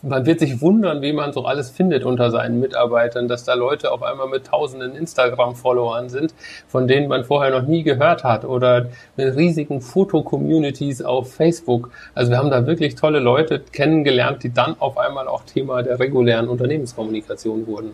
man 0.02 0.26
wird 0.26 0.40
sich 0.40 0.60
wundern, 0.60 1.02
wie 1.02 1.12
man 1.12 1.32
so 1.32 1.44
alles 1.44 1.70
findet 1.70 2.04
unter 2.04 2.30
seinen 2.30 2.60
Mitarbeitern, 2.60 3.26
dass 3.26 3.44
da 3.44 3.54
Leute 3.54 3.90
auf 3.90 4.02
einmal 4.02 4.28
mit 4.28 4.46
tausenden 4.46 4.94
Instagram-Followern 4.94 6.08
sind, 6.08 6.34
von 6.68 6.86
denen 6.86 7.08
man 7.08 7.24
vorher 7.24 7.50
noch 7.50 7.66
nie 7.66 7.82
gehört 7.82 8.22
hat 8.22 8.44
oder 8.44 8.86
mit 9.16 9.34
riesigen 9.36 9.80
Foto-Communities 9.80 11.02
auf 11.02 11.32
Facebook. 11.34 11.90
Also 12.14 12.30
wir 12.30 12.38
haben 12.38 12.50
da 12.50 12.66
wirklich 12.66 12.94
tolle 12.94 13.18
Leute 13.18 13.60
kennengelernt, 13.72 14.42
die 14.42 14.52
dann 14.52 14.76
auf 14.78 14.98
einmal 14.98 15.26
auch 15.26 15.44
Thema 15.44 15.82
der 15.82 15.98
regulären 15.98 16.48
Unternehmenskommunikation 16.48 17.66
wurden. 17.66 17.92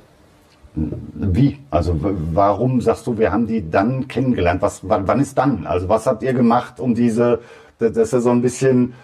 Wie? 0.74 1.58
Also 1.70 1.96
warum 2.00 2.80
sagst 2.80 3.06
du, 3.06 3.18
wir 3.18 3.32
haben 3.32 3.46
die 3.46 3.68
dann 3.68 4.06
kennengelernt? 4.06 4.62
Was, 4.62 4.80
wann, 4.88 5.08
wann 5.08 5.20
ist 5.20 5.36
dann? 5.38 5.66
Also 5.66 5.88
was 5.88 6.06
habt 6.06 6.22
ihr 6.22 6.34
gemacht, 6.34 6.78
um 6.78 6.94
diese, 6.94 7.40
das 7.78 7.96
ist 7.96 8.12
ja 8.12 8.20
so 8.20 8.30
ein 8.30 8.42
bisschen, 8.42 8.94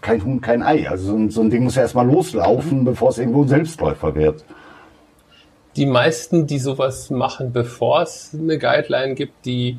kein 0.00 0.24
Huhn, 0.24 0.40
kein 0.40 0.62
Ei. 0.62 0.88
Also 0.88 1.10
so 1.10 1.16
ein, 1.16 1.30
so 1.30 1.40
ein 1.42 1.50
Ding 1.50 1.64
muss 1.64 1.76
ja 1.76 1.82
erstmal 1.82 2.06
loslaufen, 2.06 2.84
bevor 2.84 3.10
es 3.10 3.18
irgendwo 3.18 3.42
ein 3.42 3.48
Selbstläufer 3.48 4.14
wird. 4.14 4.44
Die 5.76 5.86
meisten, 5.86 6.46
die 6.46 6.58
sowas 6.58 7.10
machen, 7.10 7.52
bevor 7.52 8.02
es 8.02 8.30
eine 8.32 8.58
Guideline 8.58 9.14
gibt, 9.14 9.44
die 9.44 9.78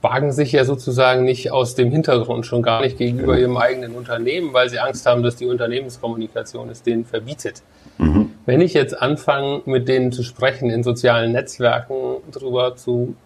wagen 0.00 0.32
sich 0.32 0.52
ja 0.52 0.64
sozusagen 0.64 1.24
nicht 1.24 1.50
aus 1.50 1.74
dem 1.74 1.90
Hintergrund 1.90 2.46
schon 2.46 2.62
gar 2.62 2.80
nicht 2.80 2.98
gegenüber 2.98 3.34
ja. 3.34 3.42
ihrem 3.42 3.56
eigenen 3.56 3.94
Unternehmen, 3.94 4.52
weil 4.52 4.68
sie 4.68 4.78
Angst 4.78 5.06
haben, 5.06 5.22
dass 5.22 5.36
die 5.36 5.46
Unternehmenskommunikation 5.46 6.68
es 6.70 6.82
denen 6.82 7.04
verbietet. 7.04 7.62
Mhm. 7.98 8.30
Wenn 8.46 8.60
ich 8.60 8.74
jetzt 8.74 9.00
anfange, 9.00 9.62
mit 9.66 9.88
denen 9.88 10.12
zu 10.12 10.22
sprechen, 10.22 10.70
in 10.70 10.82
sozialen 10.82 11.32
Netzwerken 11.32 12.18
darüber 12.32 12.76
zu 12.76 13.16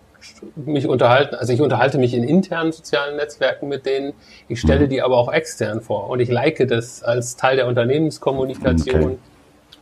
mich 0.57 0.87
unterhalten, 0.87 1.35
also 1.35 1.53
ich 1.53 1.61
unterhalte 1.61 1.99
mich 1.99 2.15
in 2.15 2.25
internen 2.25 2.73
sozialen 2.73 3.17
Netzwerken 3.17 3.69
mit 3.69 3.87
denen, 3.87 4.13
ich 4.49 4.61
stelle 4.61 4.87
mhm. 4.87 4.91
die 4.91 5.03
aber 5.03 5.17
auch 5.17 5.33
extern 5.33 5.81
vor 5.81 6.11
und 6.11 6.21
ich 6.21 6.31
like 6.31 6.67
das 6.69 7.03
als 7.03 7.37
Teil 7.37 7.57
der 7.57 7.67
Unternehmenskommunikation 7.67 9.03
okay. 9.03 9.19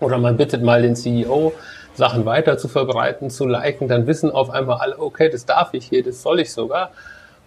oder 0.00 0.18
man 0.18 0.37
bittet 0.37 0.62
mal 0.62 0.83
den 0.83 0.96
CEO, 0.96 1.53
Sachen 1.94 2.24
weiter 2.24 2.57
zu 2.59 2.68
verbreiten, 2.68 3.31
zu 3.31 3.46
liken, 3.46 3.88
dann 3.88 4.07
wissen 4.07 4.31
auf 4.31 4.50
einmal 4.50 4.79
alle, 4.79 4.98
okay, 4.98 5.29
das 5.29 5.44
darf 5.44 5.74
ich 5.74 5.87
hier, 5.87 6.03
das 6.03 6.22
soll 6.22 6.40
ich 6.40 6.53
sogar. 6.53 6.92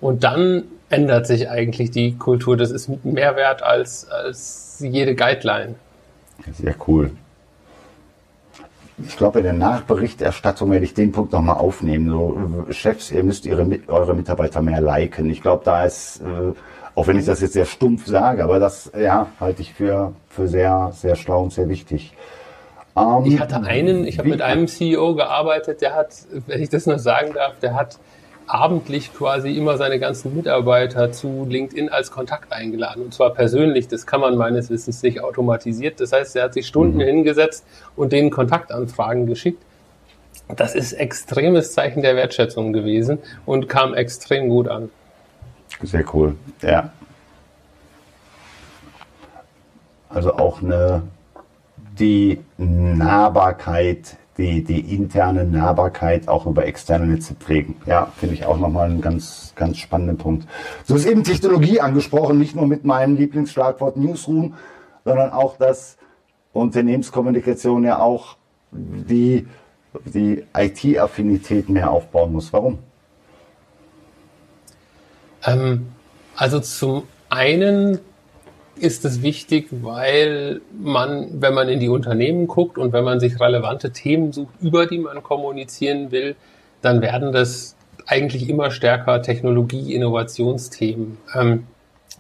Und 0.02 0.26
dann 0.26 0.66
ändert 0.90 1.28
sich 1.28 1.50
eigentlich 1.50 1.90
die 1.90 2.18
Kultur. 2.18 2.58
Das 2.58 2.72
ist 2.72 2.90
mehr 3.06 3.38
wert 3.38 3.64
als, 3.64 4.06
als 4.10 4.78
jede 4.82 5.16
Guideline. 5.16 5.76
Sehr 6.52 6.76
cool 6.88 7.12
ich 8.98 9.18
glaube, 9.18 9.40
in 9.40 9.46
der 9.46 9.54
Nachberichterstattung 9.54 10.72
werde 10.72 10.86
ich 10.86 10.94
den 10.94 11.12
Punkt 11.12 11.32
nochmal 11.32 11.58
aufnehmen. 11.58 12.10
So, 12.10 12.66
Chefs, 12.72 13.12
ihr 13.12 13.24
müsst 13.24 13.46
ihre, 13.46 13.68
eure 13.88 14.14
Mitarbeiter 14.14 14.62
mehr 14.62 14.82
liken. 14.82 15.30
Ich 15.30 15.42
glaube, 15.42 15.64
da 15.66 15.86
ist, 15.86 16.22
äh, 16.22 16.54
auch 16.96 17.08
wenn 17.08 17.18
ich 17.18 17.26
das 17.26 17.42
jetzt 17.42 17.54
sehr 17.54 17.66
stumpf 17.66 18.06
sage, 18.06 18.44
aber 18.44 18.60
das 18.60 18.92
ja, 18.98 19.28
halte 19.40 19.62
ich 19.62 19.74
für, 19.74 20.14
für 20.30 20.48
sehr, 20.48 20.92
sehr 20.94 21.16
schlau 21.16 21.44
und 21.44 21.54
sehr 21.54 21.70
wichtig. 21.70 22.14
Ähm, 22.96 23.24
ich 23.26 23.40
hatte 23.40 23.64
einen, 23.64 24.06
ich 24.06 24.20
habe 24.20 24.30
mit 24.30 24.42
einem 24.42 24.68
CEO 24.68 25.16
gearbeitet, 25.16 25.82
der 25.82 25.96
hat, 25.96 26.16
wenn 26.46 26.62
ich 26.62 26.70
das 26.70 26.86
noch 26.86 27.00
sagen 27.00 27.34
darf, 27.34 27.58
der 27.60 27.74
hat 27.74 27.98
abendlich 28.48 29.14
quasi 29.14 29.56
immer 29.58 29.78
seine 29.78 30.00
ganzen 30.00 30.36
Mitarbeiter 30.36 31.12
zu 31.12 31.46
LinkedIn 31.50 31.90
als 31.90 32.12
Kontakt 32.12 32.52
eingeladen. 32.54 33.04
Und 33.04 33.14
zwar 33.14 33.34
persönlich. 33.34 33.88
Das 33.88 34.06
kann 34.06 34.22
man 34.22 34.38
meines 34.38 34.70
Wissens 34.70 35.02
nicht 35.04 35.22
automatisiert. 35.22 36.00
Das 36.00 36.12
heißt, 36.12 36.36
er 36.36 36.44
hat 36.44 36.54
sich 36.54 36.68
Stunden 36.68 36.98
mhm. 36.98 37.02
hingesetzt 37.02 37.66
und 37.96 38.12
denen 38.12 38.30
Kontaktanfragen 38.30 39.26
geschickt. 39.26 39.62
Das 40.56 40.76
ist 40.76 40.94
extremes 40.94 41.74
Zeichen 41.74 42.02
der 42.02 42.16
Wertschätzung 42.16 42.74
gewesen 42.74 43.20
und 43.46 43.70
kam 43.70 43.94
extrem 43.94 44.50
gut 44.50 44.68
an. 44.68 44.90
Sehr 45.82 46.06
cool, 46.14 46.36
ja. 46.62 46.92
Also 50.10 50.34
auch 50.34 50.62
eine, 50.62 51.04
die 51.98 52.40
Nahbarkeit 52.58 54.18
die, 54.38 54.64
die 54.64 54.80
interne 54.96 55.46
Nahbarkeit 55.46 56.28
auch 56.28 56.46
über 56.46 56.66
externe 56.66 57.06
Netze 57.06 57.36
pflegen. 57.36 57.76
Ja, 57.86 58.12
finde 58.18 58.36
ich 58.36 58.46
auch 58.46 58.58
nochmal 58.58 58.90
einen 58.90 59.02
ganz, 59.02 59.54
ganz 59.56 59.78
spannenden 59.78 60.18
Punkt. 60.18 60.48
So 60.86 60.96
ist 60.96 61.06
eben 61.06 61.24
Technologie 61.24 61.80
angesprochen, 61.80 62.40
nicht 62.40 62.56
nur 62.56 62.68
mit 62.68 62.84
meinem 62.84 63.16
Lieblingsschlagwort 63.16 63.98
Newsroom, 63.98 64.56
sondern 65.06 65.32
auch, 65.32 65.58
dass 65.58 65.98
Unternehmenskommunikation 66.54 67.84
ja 67.84 68.00
auch 68.00 68.38
die, 68.72 69.48
die 70.06 70.44
IT-Affinität 70.56 71.70
mehr 71.70 71.92
aufbauen 71.92 72.34
muss. 72.34 72.52
Warum? 72.54 72.80
Ähm, 75.46 75.88
also 76.36 76.60
zum 76.60 77.04
einen 77.30 78.00
ist 78.76 79.06
es 79.06 79.22
wichtig, 79.22 79.68
weil 79.72 80.62
man, 80.78 81.42
wenn 81.42 81.54
man 81.54 81.70
in 81.70 81.80
die 81.80 81.90
Unternehmen 81.90 82.48
guckt 82.48 82.78
und 82.78 82.92
wenn 82.94 83.04
man 83.04 83.20
sich 83.20 83.40
relevante 83.40 83.92
Themen 83.92 84.32
sucht, 84.32 84.54
über 84.62 84.86
die 84.88 84.98
man 84.98 85.22
kommunizieren 85.22 86.12
will, 86.12 86.36
dann 86.82 87.02
werden 87.02 87.32
das 87.32 87.76
eigentlich 88.08 88.50
immer 88.50 88.72
stärker 88.72 89.22
Technologie-Innovationsthemen. 89.22 91.18
Ähm, 91.36 91.68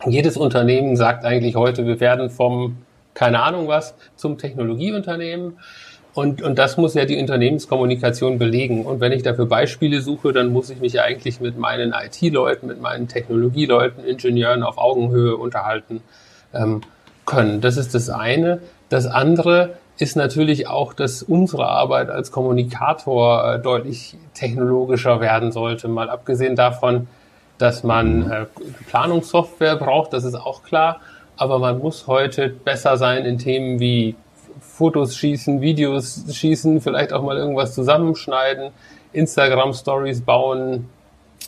jedes 0.05 0.37
Unternehmen 0.37 0.95
sagt 0.95 1.25
eigentlich 1.25 1.55
heute, 1.55 1.85
wir 1.85 1.99
werden 1.99 2.29
vom, 2.29 2.77
keine 3.13 3.41
Ahnung 3.41 3.67
was, 3.67 3.95
zum 4.15 4.37
Technologieunternehmen. 4.37 5.57
Und, 6.13 6.43
und 6.43 6.59
das 6.59 6.77
muss 6.77 6.93
ja 6.93 7.05
die 7.05 7.17
Unternehmenskommunikation 7.19 8.37
belegen. 8.37 8.85
Und 8.85 8.99
wenn 8.99 9.11
ich 9.11 9.23
dafür 9.23 9.47
Beispiele 9.47 10.01
suche, 10.01 10.31
dann 10.31 10.53
muss 10.53 10.69
ich 10.69 10.79
mich 10.79 11.01
eigentlich 11.01 11.41
mit 11.41 11.57
meinen 11.57 11.91
IT-Leuten, 11.93 12.67
mit 12.67 12.79
meinen 12.79 13.07
Technologieleuten, 13.07 14.05
Ingenieuren 14.05 14.61
auf 14.61 14.77
Augenhöhe 14.77 15.35
unterhalten 15.35 16.01
ähm, 16.53 16.81
können. 17.25 17.61
Das 17.61 17.77
ist 17.77 17.93
das 17.95 18.09
eine. 18.09 18.59
Das 18.89 19.05
andere 19.05 19.77
ist 19.97 20.15
natürlich 20.15 20.67
auch, 20.67 20.93
dass 20.93 21.23
unsere 21.23 21.67
Arbeit 21.67 22.09
als 22.09 22.31
Kommunikator 22.31 23.53
äh, 23.53 23.59
deutlich 23.59 24.17
technologischer 24.33 25.21
werden 25.21 25.51
sollte. 25.51 25.87
Mal 25.87 26.09
abgesehen 26.09 26.55
davon, 26.55 27.07
dass 27.57 27.83
man 27.83 28.29
äh, 28.29 28.45
Planungssoftware 28.89 29.75
braucht, 29.75 30.13
das 30.13 30.23
ist 30.23 30.35
auch 30.35 30.63
klar. 30.63 30.99
Aber 31.37 31.59
man 31.59 31.79
muss 31.79 32.07
heute 32.07 32.49
besser 32.49 32.97
sein 32.97 33.25
in 33.25 33.37
Themen 33.37 33.79
wie 33.79 34.15
Fotos 34.59 35.15
schießen, 35.15 35.61
Videos 35.61 36.25
schießen, 36.31 36.81
vielleicht 36.81 37.13
auch 37.13 37.23
mal 37.23 37.37
irgendwas 37.37 37.73
zusammenschneiden, 37.75 38.71
Instagram 39.11 39.73
Stories 39.73 40.21
bauen. 40.21 40.89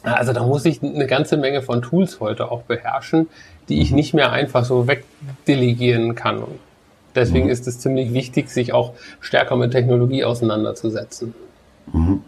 Also 0.04 0.34
da 0.34 0.44
muss 0.44 0.66
ich 0.66 0.84
eine 0.84 1.08
ganze 1.08 1.38
Menge 1.38 1.62
von 1.62 1.82
Tools 1.82 2.20
heute 2.20 2.52
auch 2.52 2.64
beherrschen, 2.64 3.28
die 3.70 3.82
ich 3.82 3.92
nicht 3.92 4.14
mehr 4.14 4.32
einfach 4.32 4.66
so 4.66 4.88
wegdelegieren 4.88 6.16
kann. 6.16 6.40
Und 6.40 6.60
deswegen 7.16 7.46
mhm. 7.46 7.52
ist 7.52 7.68
es 7.68 7.80
ziemlich 7.80 8.14
wichtig, 8.14 8.50
sich 8.50 8.74
auch 8.74 8.94
stärker 9.20 9.56
mit 9.56 9.72
Technologie 9.72 10.24
auseinanderzusetzen. 10.24 11.34
Mhm. 11.92 12.22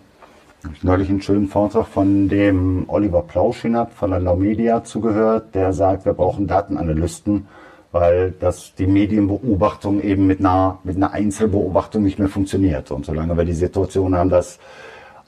Ich 0.74 0.84
neulich 0.84 1.10
einen 1.10 1.22
schönen 1.22 1.48
Vortrag 1.48 1.88
von 1.88 2.30
dem 2.30 2.86
Oliver 2.88 3.22
Plauschinat 3.22 3.94
von 3.94 4.10
der 4.10 4.20
Now 4.20 4.36
Media 4.36 4.84
zugehört, 4.84 5.54
der 5.54 5.72
sagt, 5.72 6.06
wir 6.06 6.14
brauchen 6.14 6.48
Datenanalysten, 6.48 7.48
weil 7.92 8.34
das 8.40 8.74
die 8.76 8.88
Medienbeobachtung 8.88 10.02
eben 10.02 10.28
mit 10.28 10.40
einer, 10.40 10.80
mit 10.84 10.98
einer 10.98 11.14
Einzelbeobachtung 11.14 12.04
nicht 12.04 12.20
mehr 12.20 12.28
funktioniert. 12.28 12.92
Und 12.92 13.06
solange 13.06 13.38
wir 13.38 13.46
die 13.46 13.54
Situation 13.54 14.16
haben, 14.16 14.30
dass 14.30 14.60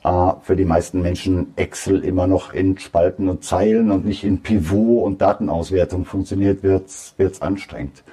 äh, 0.03 0.31
für 0.41 0.55
die 0.55 0.65
meisten 0.65 1.01
Menschen 1.01 1.53
Excel 1.55 2.03
immer 2.03 2.27
noch 2.27 2.53
in 2.53 2.77
Spalten 2.77 3.29
und 3.29 3.43
Zeilen 3.43 3.91
und 3.91 4.05
nicht 4.05 4.23
in 4.23 4.41
Pivot 4.41 5.03
und 5.03 5.21
Datenauswertung 5.21 6.05
funktioniert, 6.05 6.63
wird 6.63 6.87
es 6.87 7.41
anstrengend. 7.41 8.03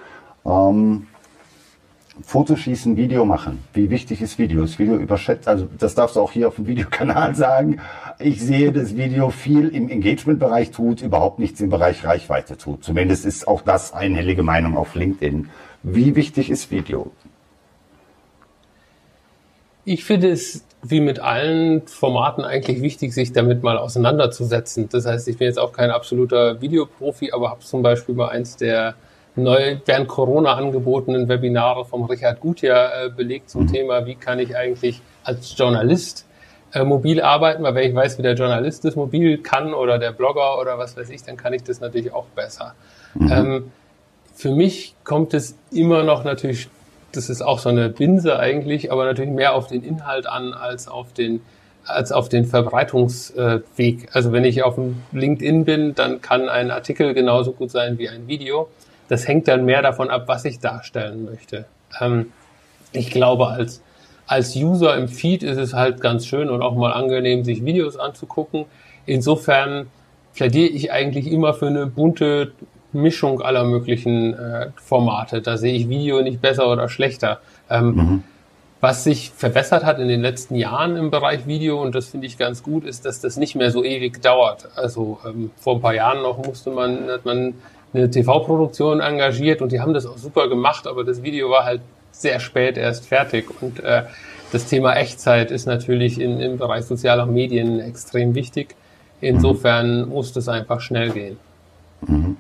Ähm, 0.45 1.07
Fotoschießen, 2.23 2.97
Video 2.97 3.27
machen. 3.27 3.63
Wie 3.75 3.91
wichtig 3.91 4.23
ist 4.23 4.39
Video? 4.39 4.63
Das 4.63 4.79
Video 4.79 4.97
überschätzt, 4.97 5.47
also 5.47 5.69
das 5.79 5.95
darfst 5.95 6.17
du 6.17 6.21
auch 6.21 6.33
hier 6.33 6.49
auf 6.49 6.57
dem 6.57 6.67
Videokanal 6.67 7.35
sagen. 7.37 7.81
Ich 8.19 8.41
sehe, 8.41 8.73
dass 8.73 8.97
Video 8.97 9.29
viel 9.31 9.69
im 9.69 9.91
Engagement-Bereich 9.91 10.71
tut, 10.71 11.03
überhaupt 11.03 11.39
nichts 11.39 11.61
im 11.61 11.69
Bereich 11.69 12.05
Reichweite 12.05 12.57
tut. 12.57 12.83
Zumindest 12.85 13.27
ist 13.27 13.47
auch 13.47 13.61
das 13.61 13.93
einhellige 13.93 14.43
Meinung 14.43 14.77
auf 14.77 14.95
LinkedIn. 14.95 15.51
Wie 15.83 16.17
wichtig 16.17 16.51
ist 16.51 16.71
Video? 16.71 17.13
Ich 19.85 20.05
finde 20.05 20.31
es 20.31 20.65
wie 20.91 21.01
mit 21.01 21.21
allen 21.21 21.87
Formaten 21.87 22.45
eigentlich 22.45 22.83
wichtig, 22.83 23.13
sich 23.13 23.33
damit 23.33 23.63
mal 23.63 23.79
auseinanderzusetzen. 23.79 24.89
Das 24.91 25.07
heißt, 25.07 25.29
ich 25.29 25.39
bin 25.39 25.47
jetzt 25.47 25.59
auch 25.59 25.73
kein 25.73 25.91
absoluter 25.91 26.61
Videoprofi, 26.61 27.33
aber 27.33 27.51
habe 27.51 27.61
zum 27.61 27.83
Beispiel 27.83 28.15
mal 28.15 28.29
eins 28.29 28.57
der 28.57 28.95
neu 29.37 29.77
während 29.85 30.09
Corona 30.09 30.55
angebotenen 30.55 31.29
Webinare 31.29 31.85
vom 31.85 32.05
Richard 32.05 32.41
Gutjahr 32.41 33.05
äh, 33.05 33.11
belegt 33.11 33.51
zum 33.51 33.63
mhm. 33.63 33.73
Thema, 33.73 34.07
wie 34.07 34.15
kann 34.15 34.39
ich 34.39 34.57
eigentlich 34.57 35.03
als 35.25 35.57
Journalist 35.57 36.27
äh, 36.73 36.85
mobil 36.85 37.21
arbeiten, 37.21 37.63
weil 37.63 37.75
wenn 37.75 37.91
ich 37.91 37.95
weiß, 37.95 38.19
wie 38.19 38.23
der 38.23 38.35
Journalist 38.35 38.85
das 38.85 38.97
mobil 38.97 39.39
kann 39.39 39.75
oder 39.75 39.99
der 39.99 40.13
Blogger 40.13 40.59
oder 40.59 40.79
was 40.79 40.97
weiß 40.97 41.11
ich, 41.11 41.23
dann 41.23 41.37
kann 41.37 41.53
ich 41.53 41.63
das 41.63 41.81
natürlich 41.81 42.13
auch 42.13 42.27
besser. 42.35 42.75
Mhm. 43.15 43.33
Ähm, 43.33 43.73
für 44.35 44.51
mich 44.51 44.95
kommt 45.05 45.33
es 45.33 45.57
immer 45.71 46.03
noch 46.03 46.25
natürlich, 46.25 46.69
das 47.17 47.31
ist 47.31 47.43
auch 47.43 47.59
so 47.59 47.69
eine 47.69 47.89
Binse 47.89 48.39
eigentlich, 48.39 48.93
aber 48.93 49.05
natürlich 49.05 49.31
mehr 49.31 49.55
auf 49.55 49.67
den 49.67 49.83
Inhalt 49.83 50.27
an 50.27 50.53
als 50.53 50.89
auf 50.89 51.13
den 51.13 51.41
als 51.87 52.13
auf 52.13 52.29
den 52.29 52.45
Verbreitungsweg. 52.45 54.09
Also 54.13 54.33
wenn 54.33 54.45
ich 54.45 54.63
auf 54.65 54.75
dem 54.75 55.03
LinkedIn 55.13 55.65
bin, 55.65 55.95
dann 55.95 56.21
kann 56.21 56.49
ein 56.49 56.71
Artikel 56.71 57.15
genauso 57.15 57.53
gut 57.53 57.71
sein 57.71 57.99
wie 57.99 58.09
ein 58.09 58.27
Video. 58.27 58.69
Das 59.09 59.29
hängt 59.29 59.47
dann 59.47 59.65
mehr 59.65 59.83
davon 59.83 60.11
ab, 60.11 60.25
was 60.27 60.45
ich 60.45 60.59
darstellen 60.59 61.25
möchte. 61.25 61.67
Ähm, 62.01 62.33
ich 62.93 63.11
glaube, 63.11 63.47
als, 63.49 63.83
als 64.27 64.57
User 64.57 64.97
im 64.97 65.09
Feed 65.09 65.43
ist 65.45 65.59
es 65.59 65.75
halt 65.75 66.01
ganz 66.01 66.27
schön 66.27 66.51
und 66.51 66.61
auch 66.61 66.75
mal 66.75 66.93
angenehm, 66.93 67.45
sich 67.45 67.65
Videos 67.65 67.97
anzugucken. 67.97 68.65
Insofern 69.07 69.87
plädiere 70.35 70.69
ich 70.69 70.93
eigentlich 70.93 71.31
immer 71.31 71.55
für 71.55 71.69
eine 71.69 71.87
bunte 71.87 72.53
Mischung 72.97 73.41
aller 73.41 73.65
möglichen 73.65 74.35
äh, 74.35 74.69
Formate. 74.77 75.43
Da 75.43 75.57
sehe 75.57 75.75
ich 75.75 75.89
Video 75.89 76.23
nicht 76.23 76.41
besser 76.41 76.71
oder 76.71 76.89
schlechter. 76.89 77.41
Ähm, 77.71 77.95
mhm. 77.95 78.23
Was 78.81 79.05
sich 79.05 79.31
verbessert 79.31 79.85
hat 79.85 79.99
in 79.99 80.09
den 80.09 80.21
letzten 80.21 80.55
Jahren 80.55 80.97
im 80.97 81.11
Bereich 81.11 81.47
Video, 81.47 81.81
und 81.81 81.95
das 81.95 82.09
finde 82.09 82.27
ich 82.27 82.37
ganz 82.37 82.63
gut, 82.63 82.85
ist, 82.85 83.07
dass 83.07 83.21
das 83.21 83.37
nicht 83.37 83.55
mehr 83.55 83.71
so 83.71 83.83
ewig 83.83 84.21
dauert. 84.21 84.69
Also 84.77 85.19
ähm, 85.27 85.51
vor 85.57 85.77
ein 85.77 85.81
paar 85.81 85.95
Jahren 85.95 86.23
noch 86.23 86.45
musste 86.45 86.71
man, 86.71 87.09
hat 87.09 87.25
man 87.25 87.55
eine 87.95 88.11
TV-Produktion 88.11 89.01
engagiert 89.01 89.63
und 89.63 89.73
die 89.73 89.81
haben 89.81 89.95
das 89.95 90.07
auch 90.07 90.19
super 90.19 90.49
gemacht, 90.49 90.87
aber 90.87 91.05
das 91.05 91.23
Video 91.23 91.51
war 91.51 91.65
halt 91.65 91.81
sehr 92.13 92.39
spät 92.41 92.77
erst 92.77 93.07
fertig 93.07 93.47
und 93.61 93.83
äh, 93.83 94.05
das 94.53 94.67
Thema 94.67 94.95
Echtzeit 94.95 95.51
ist 95.51 95.67
natürlich 95.67 96.21
in, 96.21 96.41
im 96.41 96.57
Bereich 96.57 96.85
sozialer 96.85 97.27
Medien 97.27 97.81
extrem 97.81 98.35
wichtig. 98.35 98.77
Insofern 99.21 100.03
mhm. 100.03 100.09
muss 100.11 100.33
das 100.33 100.49
einfach 100.49 100.81
schnell 100.81 101.11
gehen. 101.11 101.39
Mhm. 102.07 102.37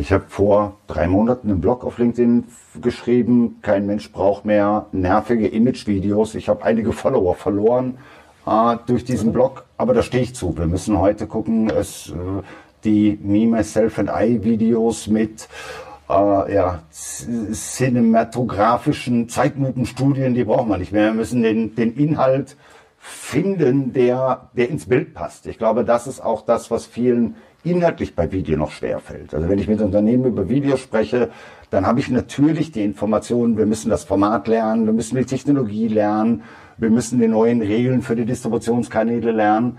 Ich 0.00 0.12
habe 0.12 0.24
vor 0.28 0.76
drei 0.86 1.06
Monaten 1.06 1.50
einen 1.50 1.60
Blog 1.60 1.84
auf 1.84 1.98
LinkedIn 1.98 2.44
geschrieben, 2.80 3.58
kein 3.60 3.84
Mensch 3.84 4.10
braucht 4.12 4.46
mehr 4.46 4.86
nervige 4.92 5.46
Image-Videos. 5.46 6.36
Ich 6.36 6.48
habe 6.48 6.64
einige 6.64 6.92
Follower 6.94 7.34
verloren 7.34 7.98
äh, 8.46 8.78
durch 8.86 9.04
diesen 9.04 9.28
mhm. 9.28 9.34
Blog, 9.34 9.66
aber 9.76 9.92
da 9.92 10.02
stehe 10.02 10.22
ich 10.22 10.34
zu. 10.34 10.56
Wir 10.56 10.66
müssen 10.66 10.98
heute 10.98 11.26
gucken, 11.26 11.68
es 11.68 12.08
äh, 12.08 12.14
die 12.82 13.18
Me, 13.22 13.46
Myself 13.46 13.98
and 13.98 14.08
I 14.08 14.42
Videos 14.42 15.06
mit 15.06 15.50
äh, 16.08 16.54
ja, 16.54 16.82
cinematografischen 16.90 19.28
Zeitlupenstudien, 19.28 20.32
die 20.32 20.44
brauchen 20.44 20.70
wir 20.70 20.78
nicht 20.78 20.92
mehr. 20.92 21.08
Wir 21.08 21.14
müssen 21.14 21.42
den, 21.42 21.74
den 21.74 21.94
Inhalt 21.94 22.56
finden, 22.96 23.92
der, 23.92 24.48
der 24.54 24.70
ins 24.70 24.86
Bild 24.86 25.12
passt. 25.12 25.46
Ich 25.46 25.58
glaube, 25.58 25.84
das 25.84 26.06
ist 26.06 26.20
auch 26.20 26.40
das, 26.42 26.70
was 26.70 26.86
vielen 26.86 27.36
inhaltlich 27.64 28.14
bei 28.14 28.30
Video 28.32 28.56
noch 28.56 28.70
schwerfällt. 28.70 29.34
Also 29.34 29.48
wenn 29.48 29.58
ich 29.58 29.68
mit 29.68 29.80
Unternehmen 29.80 30.24
über 30.24 30.48
Video 30.48 30.76
spreche, 30.76 31.30
dann 31.70 31.86
habe 31.86 32.00
ich 32.00 32.10
natürlich 32.10 32.72
die 32.72 32.84
Informationen, 32.84 33.56
wir 33.56 33.66
müssen 33.66 33.90
das 33.90 34.04
Format 34.04 34.48
lernen, 34.48 34.86
wir 34.86 34.92
müssen 34.92 35.16
die 35.16 35.24
Technologie 35.24 35.88
lernen, 35.88 36.42
wir 36.78 36.90
müssen 36.90 37.20
die 37.20 37.28
neuen 37.28 37.60
Regeln 37.60 38.02
für 38.02 38.16
die 38.16 38.24
Distributionskanäle 38.24 39.30
lernen 39.30 39.78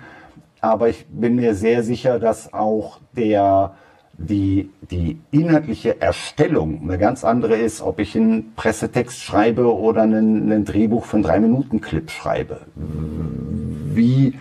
aber 0.62 0.90
ich 0.90 1.06
bin 1.10 1.36
mir 1.36 1.56
sehr 1.56 1.84
sicher, 1.84 2.20
dass 2.20 2.54
auch 2.54 3.00
der, 3.18 3.74
die, 4.14 4.70
die 4.92 5.20
inhaltliche 5.32 6.00
Erstellung 6.00 6.82
eine 6.84 7.00
ganz 7.00 7.24
andere 7.24 7.58
ist, 7.58 7.82
ob 7.82 8.00
ich 8.00 8.16
einen 8.16 8.54
Pressetext 8.56 9.20
schreibe 9.20 9.76
oder 9.76 10.04
einen, 10.04 10.52
einen 10.52 10.64
Drehbuch 10.64 11.06
für 11.06 11.18
einen 11.18 11.24
Drei-Minuten-Clip 11.24 12.12
schreibe. 12.12 12.62
Wie, 12.76 14.36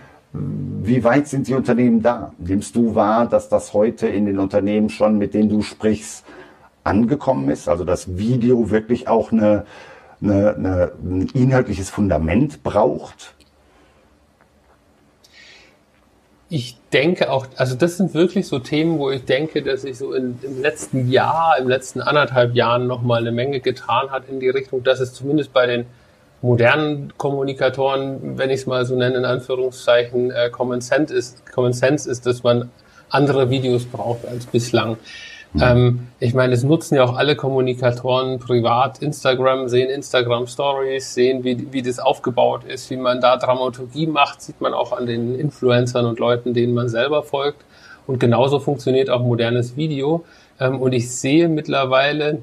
wie 0.82 1.04
weit 1.04 1.28
sind 1.28 1.48
die 1.48 1.54
Unternehmen 1.54 2.02
da? 2.02 2.32
Nimmst 2.38 2.74
du 2.74 2.94
wahr, 2.94 3.26
dass 3.26 3.48
das 3.48 3.72
heute 3.74 4.08
in 4.08 4.26
den 4.26 4.38
Unternehmen 4.38 4.88
schon, 4.88 5.18
mit 5.18 5.34
denen 5.34 5.48
du 5.48 5.62
sprichst, 5.62 6.24
angekommen 6.84 7.50
ist? 7.50 7.68
Also 7.68 7.84
dass 7.84 8.16
Video 8.16 8.70
wirklich 8.70 9.08
auch 9.08 9.32
eine, 9.32 9.66
eine, 10.22 10.54
eine, 10.54 10.92
ein 11.02 11.28
inhaltliches 11.34 11.90
Fundament 11.90 12.62
braucht? 12.62 13.34
ich 16.52 16.76
denke 16.92 17.30
auch, 17.30 17.46
also 17.56 17.76
das 17.76 17.96
sind 17.96 18.12
wirklich 18.12 18.48
so 18.48 18.58
Themen, 18.58 18.98
wo 18.98 19.10
ich 19.10 19.24
denke, 19.24 19.62
dass 19.62 19.82
sich 19.82 19.96
so 19.96 20.12
in, 20.12 20.36
im 20.42 20.60
letzten 20.60 21.08
Jahr, 21.08 21.56
im 21.60 21.68
letzten 21.68 22.00
anderthalb 22.00 22.56
Jahren 22.56 22.88
nochmal 22.88 23.20
eine 23.20 23.30
Menge 23.30 23.60
getan 23.60 24.10
hat 24.10 24.28
in 24.28 24.40
die 24.40 24.48
Richtung, 24.48 24.82
dass 24.82 24.98
es 24.98 25.14
zumindest 25.14 25.52
bei 25.52 25.66
den 25.66 25.86
modernen 26.42 27.12
Kommunikatoren, 27.16 28.38
wenn 28.38 28.50
ich 28.50 28.60
es 28.60 28.66
mal 28.66 28.84
so 28.84 28.96
nenne, 28.96 29.18
in 29.18 29.24
Anführungszeichen, 29.24 30.30
äh, 30.30 30.50
Common, 30.50 30.80
Sense 30.80 31.14
ist, 31.14 31.50
Common 31.52 31.72
Sense 31.72 32.10
ist, 32.10 32.26
dass 32.26 32.42
man 32.42 32.70
andere 33.10 33.50
Videos 33.50 33.84
braucht 33.84 34.26
als 34.26 34.46
bislang. 34.46 34.96
Mhm. 35.52 35.62
Ähm, 35.62 36.08
ich 36.20 36.32
meine, 36.32 36.54
es 36.54 36.62
nutzen 36.62 36.94
ja 36.94 37.04
auch 37.04 37.16
alle 37.16 37.34
Kommunikatoren 37.34 38.38
privat 38.38 39.02
Instagram, 39.02 39.68
sehen 39.68 39.90
Instagram 39.90 40.46
Stories, 40.46 41.12
sehen, 41.12 41.44
wie, 41.44 41.72
wie 41.72 41.82
das 41.82 41.98
aufgebaut 41.98 42.64
ist, 42.64 42.88
wie 42.90 42.96
man 42.96 43.20
da 43.20 43.36
Dramaturgie 43.36 44.06
macht, 44.06 44.42
sieht 44.42 44.60
man 44.60 44.74
auch 44.74 44.92
an 44.92 45.06
den 45.06 45.38
Influencern 45.38 46.06
und 46.06 46.18
Leuten, 46.18 46.54
denen 46.54 46.72
man 46.72 46.88
selber 46.88 47.22
folgt. 47.22 47.64
Und 48.06 48.18
genauso 48.18 48.60
funktioniert 48.60 49.10
auch 49.10 49.20
modernes 49.20 49.76
Video. 49.76 50.24
Ähm, 50.58 50.80
und 50.80 50.92
ich 50.92 51.10
sehe 51.10 51.48
mittlerweile, 51.48 52.38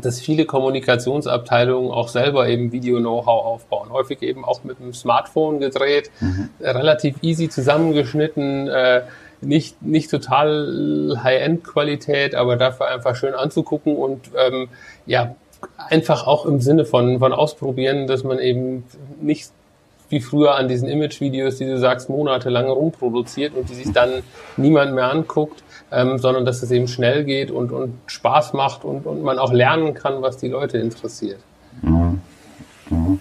dass 0.00 0.20
viele 0.20 0.44
Kommunikationsabteilungen 0.44 1.90
auch 1.90 2.08
selber 2.08 2.48
eben 2.48 2.72
Video-Know-how 2.72 3.44
aufbauen. 3.44 3.90
Häufig 3.90 4.22
eben 4.22 4.44
auch 4.44 4.64
mit 4.64 4.78
dem 4.78 4.92
Smartphone 4.92 5.60
gedreht, 5.60 6.10
mhm. 6.20 6.50
relativ 6.60 7.16
easy 7.22 7.48
zusammengeschnitten. 7.48 8.68
Äh, 8.68 9.02
nicht, 9.42 9.80
nicht 9.82 10.10
total 10.10 11.18
High-End-Qualität, 11.22 12.34
aber 12.34 12.56
dafür 12.56 12.88
einfach 12.88 13.16
schön 13.16 13.34
anzugucken 13.34 13.96
und 13.96 14.30
ähm, 14.36 14.68
ja, 15.06 15.34
einfach 15.88 16.26
auch 16.26 16.46
im 16.46 16.60
Sinne 16.60 16.84
von, 16.84 17.18
von 17.18 17.32
ausprobieren, 17.32 18.06
dass 18.06 18.24
man 18.24 18.38
eben 18.38 18.84
nicht 19.20 19.50
wie 20.10 20.20
früher 20.20 20.56
an 20.56 20.68
diesen 20.68 20.88
Image-Videos, 20.88 21.56
die 21.56 21.66
du 21.66 21.78
sagst, 21.78 22.10
monatelang 22.10 22.68
rumproduziert 22.68 23.54
und 23.54 23.68
die 23.70 23.74
sich 23.74 23.92
dann 23.92 24.22
niemand 24.56 24.92
mehr 24.92 25.10
anguckt, 25.10 25.62
ähm, 25.92 26.18
sondern 26.18 26.44
dass 26.44 26.62
es 26.62 26.70
eben 26.70 26.88
schnell 26.88 27.24
geht 27.24 27.50
und, 27.50 27.72
und 27.72 27.94
Spaß 28.06 28.52
macht 28.52 28.84
und, 28.84 29.06
und 29.06 29.22
man 29.22 29.38
auch 29.38 29.52
lernen 29.52 29.94
kann, 29.94 30.22
was 30.22 30.36
die 30.36 30.48
Leute 30.48 30.78
interessiert. 30.78 31.38
Mhm. 31.82 32.20
Mhm. 32.90 33.20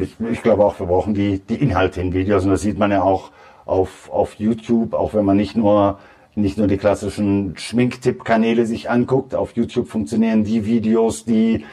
Ich, 0.00 0.14
ich, 0.30 0.42
glaube 0.42 0.64
auch, 0.64 0.78
wir 0.78 0.86
brauchen 0.86 1.14
die, 1.14 1.38
die 1.38 1.56
Inhalte 1.56 2.00
in 2.00 2.12
Videos 2.12 2.44
und 2.44 2.50
das 2.50 2.62
sieht 2.62 2.78
man 2.78 2.90
ja 2.90 3.02
auch 3.02 3.30
auf, 3.64 4.10
auf 4.10 4.34
YouTube, 4.34 4.94
auch 4.94 5.14
wenn 5.14 5.24
man 5.24 5.36
nicht 5.36 5.56
nur 5.56 5.98
nicht 6.36 6.58
nur 6.58 6.66
die 6.66 6.76
klassischen 6.76 7.56
Schminktipp-Kanäle 7.56 8.66
sich 8.66 8.90
anguckt. 8.90 9.34
Auf 9.34 9.56
YouTube 9.56 9.88
funktionieren 9.88 10.44
die 10.44 10.66
Videos, 10.66 11.24
die, 11.24 11.64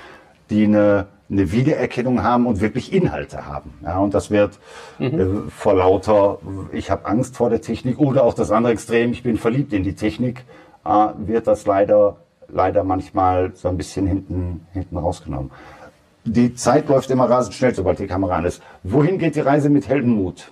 die 0.49 0.63
eine, 0.63 1.07
eine 1.33 1.51
Wiedererkennung 1.51 2.23
haben 2.23 2.47
und 2.47 2.61
wirklich 2.61 2.93
Inhalte 2.93 3.45
haben. 3.45 3.73
Ja, 3.83 3.99
und 3.99 4.13
das 4.13 4.31
wird 4.31 4.59
mhm. 4.99 5.47
äh, 5.47 5.51
vor 5.51 5.75
lauter, 5.75 6.39
ich 6.71 6.89
habe 6.89 7.05
Angst 7.05 7.35
vor 7.35 7.49
der 7.49 7.61
Technik 7.61 7.99
oder 7.99 8.23
auch 8.23 8.33
das 8.33 8.51
andere 8.51 8.73
Extrem, 8.73 9.11
ich 9.11 9.23
bin 9.23 9.37
verliebt 9.37 9.73
in 9.73 9.83
die 9.83 9.95
Technik, 9.95 10.45
äh, 10.85 11.07
wird 11.17 11.47
das 11.47 11.65
leider, 11.65 12.17
leider 12.47 12.83
manchmal 12.83 13.51
so 13.55 13.67
ein 13.67 13.77
bisschen 13.77 14.07
hinten, 14.07 14.65
hinten 14.71 14.97
rausgenommen. 14.97 15.51
Die 16.25 16.53
Zeit 16.53 16.87
läuft 16.87 17.09
immer 17.11 17.29
rasend 17.29 17.53
schnell, 17.53 17.75
sobald 17.75 17.99
die 17.99 18.07
Kamera 18.07 18.37
an 18.37 18.45
ist. 18.45 18.61
Wohin 18.83 19.17
geht 19.17 19.35
die 19.35 19.41
Reise 19.41 19.69
mit 19.69 19.89
Heldenmut? 19.89 20.51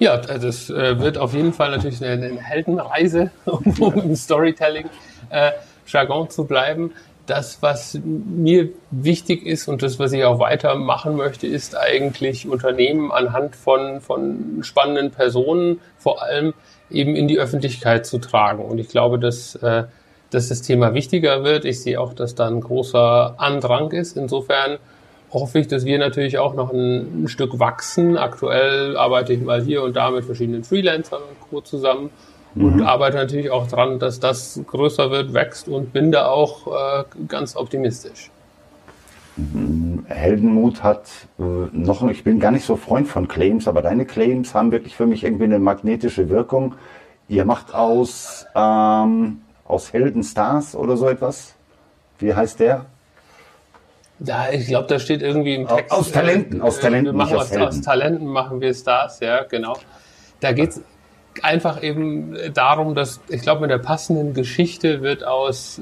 Ja, 0.00 0.16
das 0.16 0.70
äh, 0.70 0.98
wird 0.98 1.18
auf 1.18 1.34
jeden 1.34 1.52
Fall 1.52 1.70
natürlich 1.70 2.04
eine, 2.04 2.26
eine 2.26 2.40
Heldenreise, 2.40 3.30
um 3.44 3.94
im 3.94 4.16
Storytelling 4.16 4.86
äh, 5.30 5.52
Jargon 5.86 6.30
zu 6.30 6.44
bleiben. 6.44 6.90
Das, 7.26 7.62
was 7.62 7.98
mir 8.04 8.68
wichtig 8.90 9.46
ist 9.46 9.68
und 9.68 9.82
das, 9.82 9.98
was 9.98 10.12
ich 10.12 10.24
auch 10.24 10.38
weitermachen 10.38 11.16
möchte, 11.16 11.46
ist 11.46 11.76
eigentlich 11.76 12.46
Unternehmen 12.46 13.10
anhand 13.10 13.56
von, 13.56 14.00
von 14.00 14.58
spannenden 14.62 15.10
Personen 15.10 15.80
vor 15.96 16.22
allem 16.22 16.52
eben 16.90 17.16
in 17.16 17.26
die 17.28 17.38
Öffentlichkeit 17.38 18.06
zu 18.06 18.18
tragen. 18.18 18.62
Und 18.62 18.78
ich 18.78 18.88
glaube, 18.88 19.18
dass, 19.18 19.54
äh, 19.56 19.84
dass 20.30 20.48
das 20.48 20.62
Thema 20.62 20.92
wichtiger 20.92 21.44
wird. 21.44 21.64
Ich 21.64 21.82
sehe 21.82 22.00
auch, 22.00 22.12
dass 22.12 22.34
da 22.34 22.46
ein 22.46 22.60
großer 22.60 23.34
Andrang 23.38 23.92
ist. 23.92 24.16
Insofern 24.16 24.78
hoffe 25.32 25.58
ich, 25.58 25.68
dass 25.68 25.84
wir 25.84 25.98
natürlich 25.98 26.38
auch 26.38 26.54
noch 26.54 26.72
ein, 26.72 27.26
Stück 27.28 27.58
wachsen. 27.58 28.16
Aktuell 28.16 28.96
arbeite 28.96 29.32
ich 29.32 29.40
mal 29.40 29.62
hier 29.62 29.82
und 29.82 29.96
da 29.96 30.10
mit 30.10 30.24
verschiedenen 30.24 30.62
Freelancern 30.62 31.22
und 31.22 31.50
Co. 31.50 31.60
zusammen 31.60 32.10
und 32.56 32.76
mhm. 32.76 32.82
arbeite 32.82 33.16
natürlich 33.16 33.50
auch 33.50 33.66
dran, 33.66 33.98
dass 33.98 34.20
das 34.20 34.60
größer 34.66 35.10
wird, 35.10 35.34
wächst 35.34 35.68
und 35.68 35.92
bin 35.92 36.12
da 36.12 36.28
auch 36.28 36.66
äh, 36.68 37.04
ganz 37.26 37.56
optimistisch. 37.56 38.30
Heldenmut 40.06 40.84
hat 40.84 41.08
äh, 41.40 41.42
noch, 41.42 42.08
ich 42.08 42.22
bin 42.22 42.38
gar 42.38 42.52
nicht 42.52 42.64
so 42.64 42.76
Freund 42.76 43.08
von 43.08 43.26
Claims, 43.26 43.66
aber 43.66 43.82
deine 43.82 44.04
Claims 44.06 44.54
haben 44.54 44.70
wirklich 44.70 44.94
für 44.94 45.06
mich 45.06 45.24
irgendwie 45.24 45.44
eine 45.44 45.58
magnetische 45.58 46.28
Wirkung. 46.28 46.76
Ihr 47.28 47.44
macht 47.44 47.74
aus, 47.74 48.46
ähm, 48.54 49.40
aus 49.64 49.92
Heldenstars 49.92 50.76
oder 50.76 50.96
so 50.96 51.08
etwas. 51.08 51.54
Wie 52.20 52.32
heißt 52.32 52.60
der? 52.60 52.86
Ja, 54.20 54.46
ich 54.52 54.68
glaube, 54.68 54.86
da 54.86 55.00
steht 55.00 55.20
irgendwie 55.20 55.56
im 55.56 55.66
Text. 55.66 55.90
Aus 55.90 56.12
Talenten, 56.12 56.62
aus 56.62 56.78
Talenten. 56.78 57.12
Wir 57.12 57.18
machen 57.18 57.36
aus, 57.36 57.56
aus, 57.56 57.80
Talenten 57.80 58.26
machen 58.28 58.60
wir 58.60 58.72
Stars, 58.72 59.18
ja, 59.18 59.42
genau. 59.42 59.76
Da 60.38 60.52
geht's 60.52 60.80
einfach 61.42 61.82
eben 61.82 62.36
darum, 62.54 62.94
dass 62.94 63.20
ich 63.28 63.42
glaube, 63.42 63.62
mit 63.62 63.70
der 63.70 63.78
passenden 63.78 64.34
Geschichte 64.34 65.02
wird 65.02 65.24
aus 65.26 65.80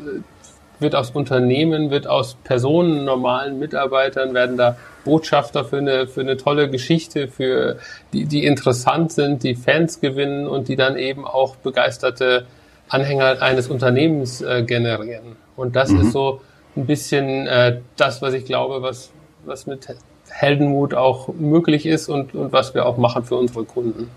wird 0.83 0.95
aus 0.95 1.11
Unternehmen, 1.11 1.91
wird 1.91 2.07
aus 2.07 2.37
Personen, 2.45 3.05
normalen 3.05 3.59
Mitarbeitern, 3.59 4.35
werden 4.35 4.59
da 4.59 4.77
Botschafter 5.05 5.65
für 5.65 5.79
eine, 5.79 6.07
für 6.07 6.21
eine 6.21 6.37
tolle 6.37 6.69
Geschichte, 6.69 7.29
für 7.29 7.79
die, 8.12 8.27
die 8.27 8.45
interessant 8.45 9.12
sind, 9.12 9.43
die 9.43 9.55
Fans 9.55 10.01
gewinnen 10.01 10.47
und 10.47 10.69
die 10.69 10.77
dann 10.77 10.97
eben 10.97 11.25
auch 11.25 11.57
begeisterte 11.57 12.47
Anhänger 12.88 13.41
eines 13.41 13.69
Unternehmens 13.69 14.43
äh, 14.43 14.62
generieren. 14.62 15.37
Und 15.57 15.77
das 15.77 15.91
mhm. 15.91 16.03
ist 16.03 16.12
so 16.12 16.41
ein 16.77 16.87
bisschen 16.87 17.47
äh, 17.47 17.81
das, 17.97 18.21
was 18.21 18.35
ich 18.35 18.45
glaube, 18.45 18.83
was, 18.83 19.11
was 19.45 19.67
mit 19.67 19.87
Heldenmut 20.29 20.95
auch 20.95 21.29
möglich 21.29 21.87
ist 21.87 22.09
und, 22.09 22.35
und 22.35 22.53
was 22.53 22.75
wir 22.75 22.87
auch 22.87 22.97
machen 22.97 23.25
für 23.25 23.37
unsere 23.37 23.65
Kunden. 23.65 24.11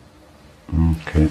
Okay. 0.71 1.28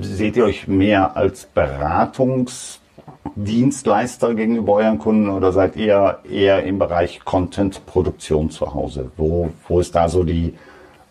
Seht 0.00 0.36
ihr 0.36 0.44
euch 0.44 0.68
mehr 0.68 1.16
als 1.16 1.46
Beratungsdienstleister 1.46 4.34
gegenüber 4.34 4.74
euren 4.74 4.98
Kunden 4.98 5.30
oder 5.30 5.52
seid 5.52 5.76
ihr 5.76 6.18
eher 6.28 6.64
im 6.64 6.78
Bereich 6.78 7.24
Content-Produktion 7.24 8.50
zu 8.50 8.74
Hause? 8.74 9.10
Wo, 9.16 9.50
wo 9.68 9.80
ist 9.80 9.94
da 9.94 10.08
so 10.08 10.24
die 10.24 10.54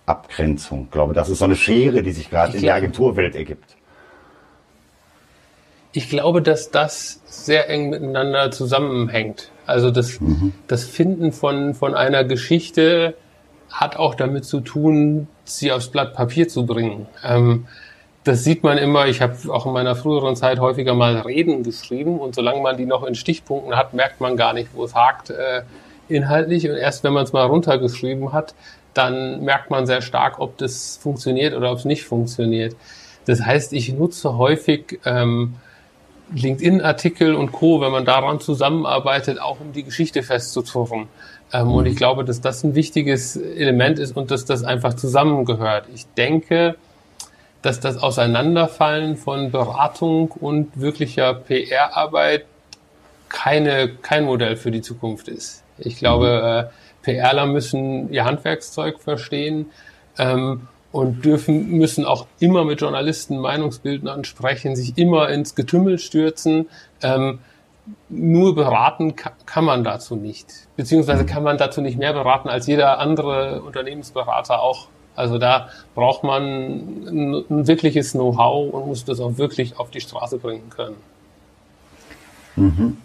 Abgrenzung? 0.05 0.83
Ich 0.85 0.91
glaube, 0.91 1.13
das 1.13 1.29
ist 1.29 1.39
so 1.39 1.45
eine 1.45 1.55
Schere, 1.55 2.03
die 2.03 2.11
sich 2.11 2.29
gerade 2.29 2.57
in 2.57 2.63
der 2.63 2.75
Agenturwelt 2.75 3.35
ergibt. 3.35 3.77
Ich 5.93 6.09
glaube, 6.09 6.41
dass 6.41 6.71
das 6.71 7.21
sehr 7.25 7.69
eng 7.69 7.89
miteinander 7.89 8.51
zusammenhängt. 8.51 9.51
Also 9.65 9.91
das, 9.91 10.21
mhm. 10.21 10.53
das 10.67 10.85
Finden 10.85 11.33
von, 11.33 11.73
von 11.73 11.95
einer 11.95 12.23
Geschichte 12.23 13.15
hat 13.71 13.95
auch 13.95 14.15
damit 14.15 14.45
zu 14.45 14.59
tun, 14.61 15.27
sie 15.43 15.71
aufs 15.71 15.87
Blatt 15.87 16.13
Papier 16.13 16.47
zu 16.47 16.65
bringen. 16.65 17.07
Ähm, 17.23 17.67
das 18.23 18.43
sieht 18.43 18.63
man 18.63 18.77
immer, 18.77 19.07
ich 19.07 19.21
habe 19.21 19.35
auch 19.49 19.65
in 19.65 19.73
meiner 19.73 19.95
früheren 19.95 20.35
Zeit 20.35 20.59
häufiger 20.59 20.93
mal 20.93 21.17
Reden 21.19 21.63
geschrieben 21.63 22.19
und 22.19 22.35
solange 22.35 22.61
man 22.61 22.77
die 22.77 22.85
noch 22.85 23.03
in 23.03 23.15
Stichpunkten 23.15 23.75
hat, 23.75 23.93
merkt 23.93 24.21
man 24.21 24.37
gar 24.37 24.53
nicht, 24.53 24.69
wo 24.73 24.83
es 24.83 24.93
hakt 24.93 25.31
äh, 25.31 25.63
inhaltlich. 26.07 26.69
Und 26.69 26.75
erst 26.75 27.03
wenn 27.03 27.13
man 27.13 27.23
es 27.23 27.33
mal 27.33 27.45
runtergeschrieben 27.45 28.31
hat, 28.31 28.53
dann 28.93 29.43
merkt 29.43 29.71
man 29.71 29.87
sehr 29.87 30.01
stark, 30.01 30.39
ob 30.39 30.57
das 30.57 30.97
funktioniert 30.97 31.55
oder 31.55 31.71
ob 31.71 31.79
es 31.79 31.85
nicht 31.85 32.03
funktioniert. 32.03 32.75
Das 33.25 33.43
heißt, 33.43 33.73
ich 33.73 33.93
nutze 33.93 34.37
häufig 34.37 34.99
ähm, 35.05 35.55
LinkedIn-Artikel 36.33 37.35
und 37.35 37.51
Co., 37.51 37.81
wenn 37.81 37.91
man 37.91 38.05
daran 38.05 38.39
zusammenarbeitet, 38.39 39.39
auch 39.39 39.59
um 39.59 39.73
die 39.73 39.83
Geschichte 39.83 40.23
festzuzurren. 40.23 41.07
Ähm, 41.53 41.67
mhm. 41.67 41.73
Und 41.73 41.85
ich 41.85 41.95
glaube, 41.95 42.23
dass 42.23 42.41
das 42.41 42.63
ein 42.63 42.75
wichtiges 42.75 43.35
Element 43.35 43.99
ist 43.99 44.15
und 44.15 44.31
dass 44.31 44.45
das 44.45 44.63
einfach 44.63 44.93
zusammengehört. 44.93 45.87
Ich 45.93 46.05
denke, 46.17 46.75
dass 47.61 47.79
das 47.79 47.97
Auseinanderfallen 47.97 49.17
von 49.17 49.51
Beratung 49.51 50.31
und 50.31 50.79
wirklicher 50.79 51.33
PR-Arbeit 51.33 52.45
keine, 53.29 53.89
kein 54.01 54.25
Modell 54.25 54.55
für 54.55 54.71
die 54.71 54.81
Zukunft 54.81 55.27
ist. 55.27 55.63
Ich 55.77 55.97
glaube, 55.97 56.69
mhm. 57.05 57.13
äh, 57.13 57.21
PRler 57.21 57.45
müssen 57.45 58.11
ihr 58.11 58.25
Handwerkszeug 58.25 58.99
verstehen. 58.99 59.71
Ähm, 60.17 60.67
und 60.91 61.23
dürfen, 61.23 61.69
müssen 61.71 62.05
auch 62.05 62.27
immer 62.39 62.65
mit 62.65 62.81
Journalisten 62.81 63.39
Meinungsbildnern 63.39 64.23
sprechen, 64.23 64.75
sich 64.75 64.97
immer 64.97 65.29
ins 65.29 65.55
Getümmel 65.55 65.99
stürzen. 65.99 66.67
Ähm, 67.01 67.39
nur 68.09 68.55
beraten 68.55 69.15
kann 69.15 69.65
man 69.65 69.83
dazu 69.83 70.15
nicht. 70.15 70.67
Beziehungsweise 70.75 71.25
kann 71.25 71.43
man 71.43 71.57
dazu 71.57 71.81
nicht 71.81 71.97
mehr 71.97 72.13
beraten 72.13 72.49
als 72.49 72.67
jeder 72.67 72.99
andere 72.99 73.61
Unternehmensberater 73.61 74.61
auch. 74.61 74.87
Also 75.15 75.37
da 75.37 75.69
braucht 75.95 76.23
man 76.23 76.43
ein, 76.43 77.45
ein 77.49 77.67
wirkliches 77.67 78.11
Know-how 78.11 78.73
und 78.73 78.87
muss 78.87 79.03
das 79.03 79.19
auch 79.19 79.37
wirklich 79.37 79.77
auf 79.79 79.89
die 79.91 80.01
Straße 80.01 80.37
bringen 80.37 80.69
können. 80.69 80.95
Mhm. 82.55 82.97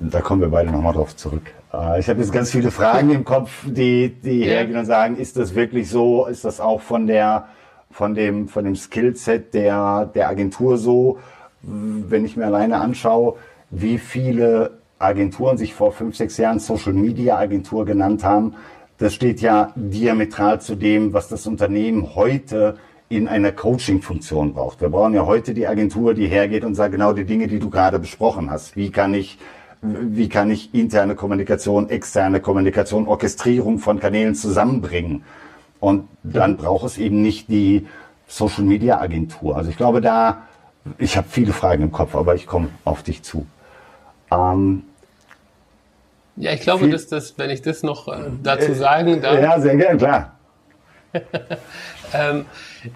Da 0.00 0.20
kommen 0.20 0.40
wir 0.40 0.48
beide 0.48 0.70
nochmal 0.70 0.92
drauf 0.92 1.16
zurück. 1.16 1.52
Äh, 1.78 2.00
ich 2.00 2.08
habe 2.08 2.20
jetzt 2.20 2.32
ganz 2.32 2.50
viele 2.50 2.70
Fragen 2.70 3.10
im 3.10 3.24
Kopf, 3.24 3.64
die, 3.64 4.08
die 4.08 4.40
ja. 4.40 4.46
hergehen 4.46 4.78
und 4.78 4.86
sagen, 4.86 5.16
ist 5.16 5.36
das 5.36 5.54
wirklich 5.54 5.88
so? 5.88 6.26
Ist 6.26 6.44
das 6.44 6.60
auch 6.60 6.80
von 6.80 7.06
der, 7.06 7.48
von 7.90 8.14
dem, 8.14 8.48
von 8.48 8.64
dem 8.64 8.76
Skillset 8.76 9.54
der, 9.54 10.10
der 10.14 10.28
Agentur 10.28 10.78
so? 10.78 11.18
Wenn 11.62 12.24
ich 12.24 12.36
mir 12.36 12.46
alleine 12.46 12.80
anschaue, 12.80 13.36
wie 13.70 13.98
viele 13.98 14.78
Agenturen 14.98 15.58
sich 15.58 15.74
vor 15.74 15.92
fünf, 15.92 16.16
sechs 16.16 16.36
Jahren 16.36 16.58
Social 16.58 16.92
Media 16.92 17.36
Agentur 17.38 17.84
genannt 17.84 18.24
haben, 18.24 18.54
das 18.98 19.14
steht 19.14 19.40
ja 19.40 19.72
diametral 19.76 20.60
zu 20.60 20.74
dem, 20.74 21.12
was 21.12 21.28
das 21.28 21.46
Unternehmen 21.46 22.16
heute 22.16 22.76
in 23.08 23.28
einer 23.28 23.52
Coaching-Funktion 23.52 24.54
braucht. 24.54 24.80
Wir 24.80 24.88
brauchen 24.88 25.14
ja 25.14 25.24
heute 25.24 25.54
die 25.54 25.66
Agentur, 25.66 26.14
die 26.14 26.26
hergeht 26.26 26.64
und 26.64 26.74
sagt 26.74 26.92
genau 26.92 27.12
die 27.12 27.24
Dinge, 27.24 27.46
die 27.46 27.58
du 27.58 27.70
gerade 27.70 27.98
besprochen 27.98 28.50
hast. 28.50 28.76
Wie 28.76 28.90
kann 28.90 29.14
ich 29.14 29.38
wie 29.80 30.28
kann 30.28 30.50
ich 30.50 30.74
interne 30.74 31.14
Kommunikation, 31.14 31.88
externe 31.88 32.40
Kommunikation, 32.40 33.06
Orchestrierung 33.06 33.78
von 33.78 34.00
Kanälen 34.00 34.34
zusammenbringen. 34.34 35.24
Und 35.80 36.08
dann 36.22 36.56
braucht 36.56 36.86
es 36.86 36.98
eben 36.98 37.22
nicht 37.22 37.48
die 37.48 37.86
Social 38.26 38.64
Media 38.64 39.00
Agentur. 39.00 39.56
Also 39.56 39.70
ich 39.70 39.76
glaube 39.76 40.00
da, 40.00 40.42
ich 40.98 41.16
habe 41.16 41.28
viele 41.30 41.52
Fragen 41.52 41.84
im 41.84 41.92
Kopf, 41.92 42.14
aber 42.14 42.34
ich 42.34 42.46
komme 42.46 42.68
auf 42.84 43.02
dich 43.02 43.22
zu. 43.22 43.46
Ähm, 44.30 44.82
Ja, 46.36 46.52
ich 46.52 46.60
glaube, 46.60 46.88
dass 46.88 47.06
das, 47.06 47.34
wenn 47.38 47.50
ich 47.50 47.62
das 47.62 47.82
noch 47.82 48.08
äh, 48.08 48.30
dazu 48.42 48.74
sagen 48.74 49.22
darf. 49.22 49.40
Ja, 49.40 49.60
sehr 49.60 49.76
gern, 49.76 49.98
klar. 49.98 50.34
ähm, 52.12 52.44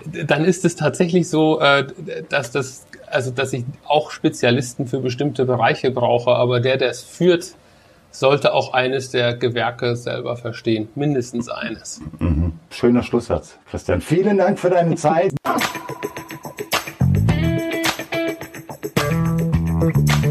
dann 0.05 0.45
ist 0.45 0.64
es 0.64 0.76
tatsächlich 0.76 1.28
so, 1.28 1.61
äh, 1.61 1.87
dass 2.28 2.51
das, 2.51 2.87
also 3.12 3.30
dass 3.30 3.52
ich 3.52 3.64
auch 3.86 4.10
Spezialisten 4.10 4.86
für 4.86 5.00
bestimmte 5.00 5.44
Bereiche 5.44 5.90
brauche, 5.90 6.32
aber 6.32 6.60
der, 6.60 6.76
der 6.76 6.90
es 6.90 7.02
führt, 7.02 7.54
sollte 8.10 8.52
auch 8.52 8.72
eines 8.72 9.10
der 9.10 9.36
Gewerke 9.36 9.96
selber 9.96 10.36
verstehen, 10.36 10.88
mindestens 10.94 11.48
eines. 11.48 12.00
Mhm. 12.18 12.52
Schöner 12.70 13.02
Schlusssatz, 13.02 13.58
Christian. 13.70 14.00
Vielen 14.00 14.38
Dank 14.38 14.58
für 14.58 14.70
deine 14.70 14.96
Zeit. 14.96 15.32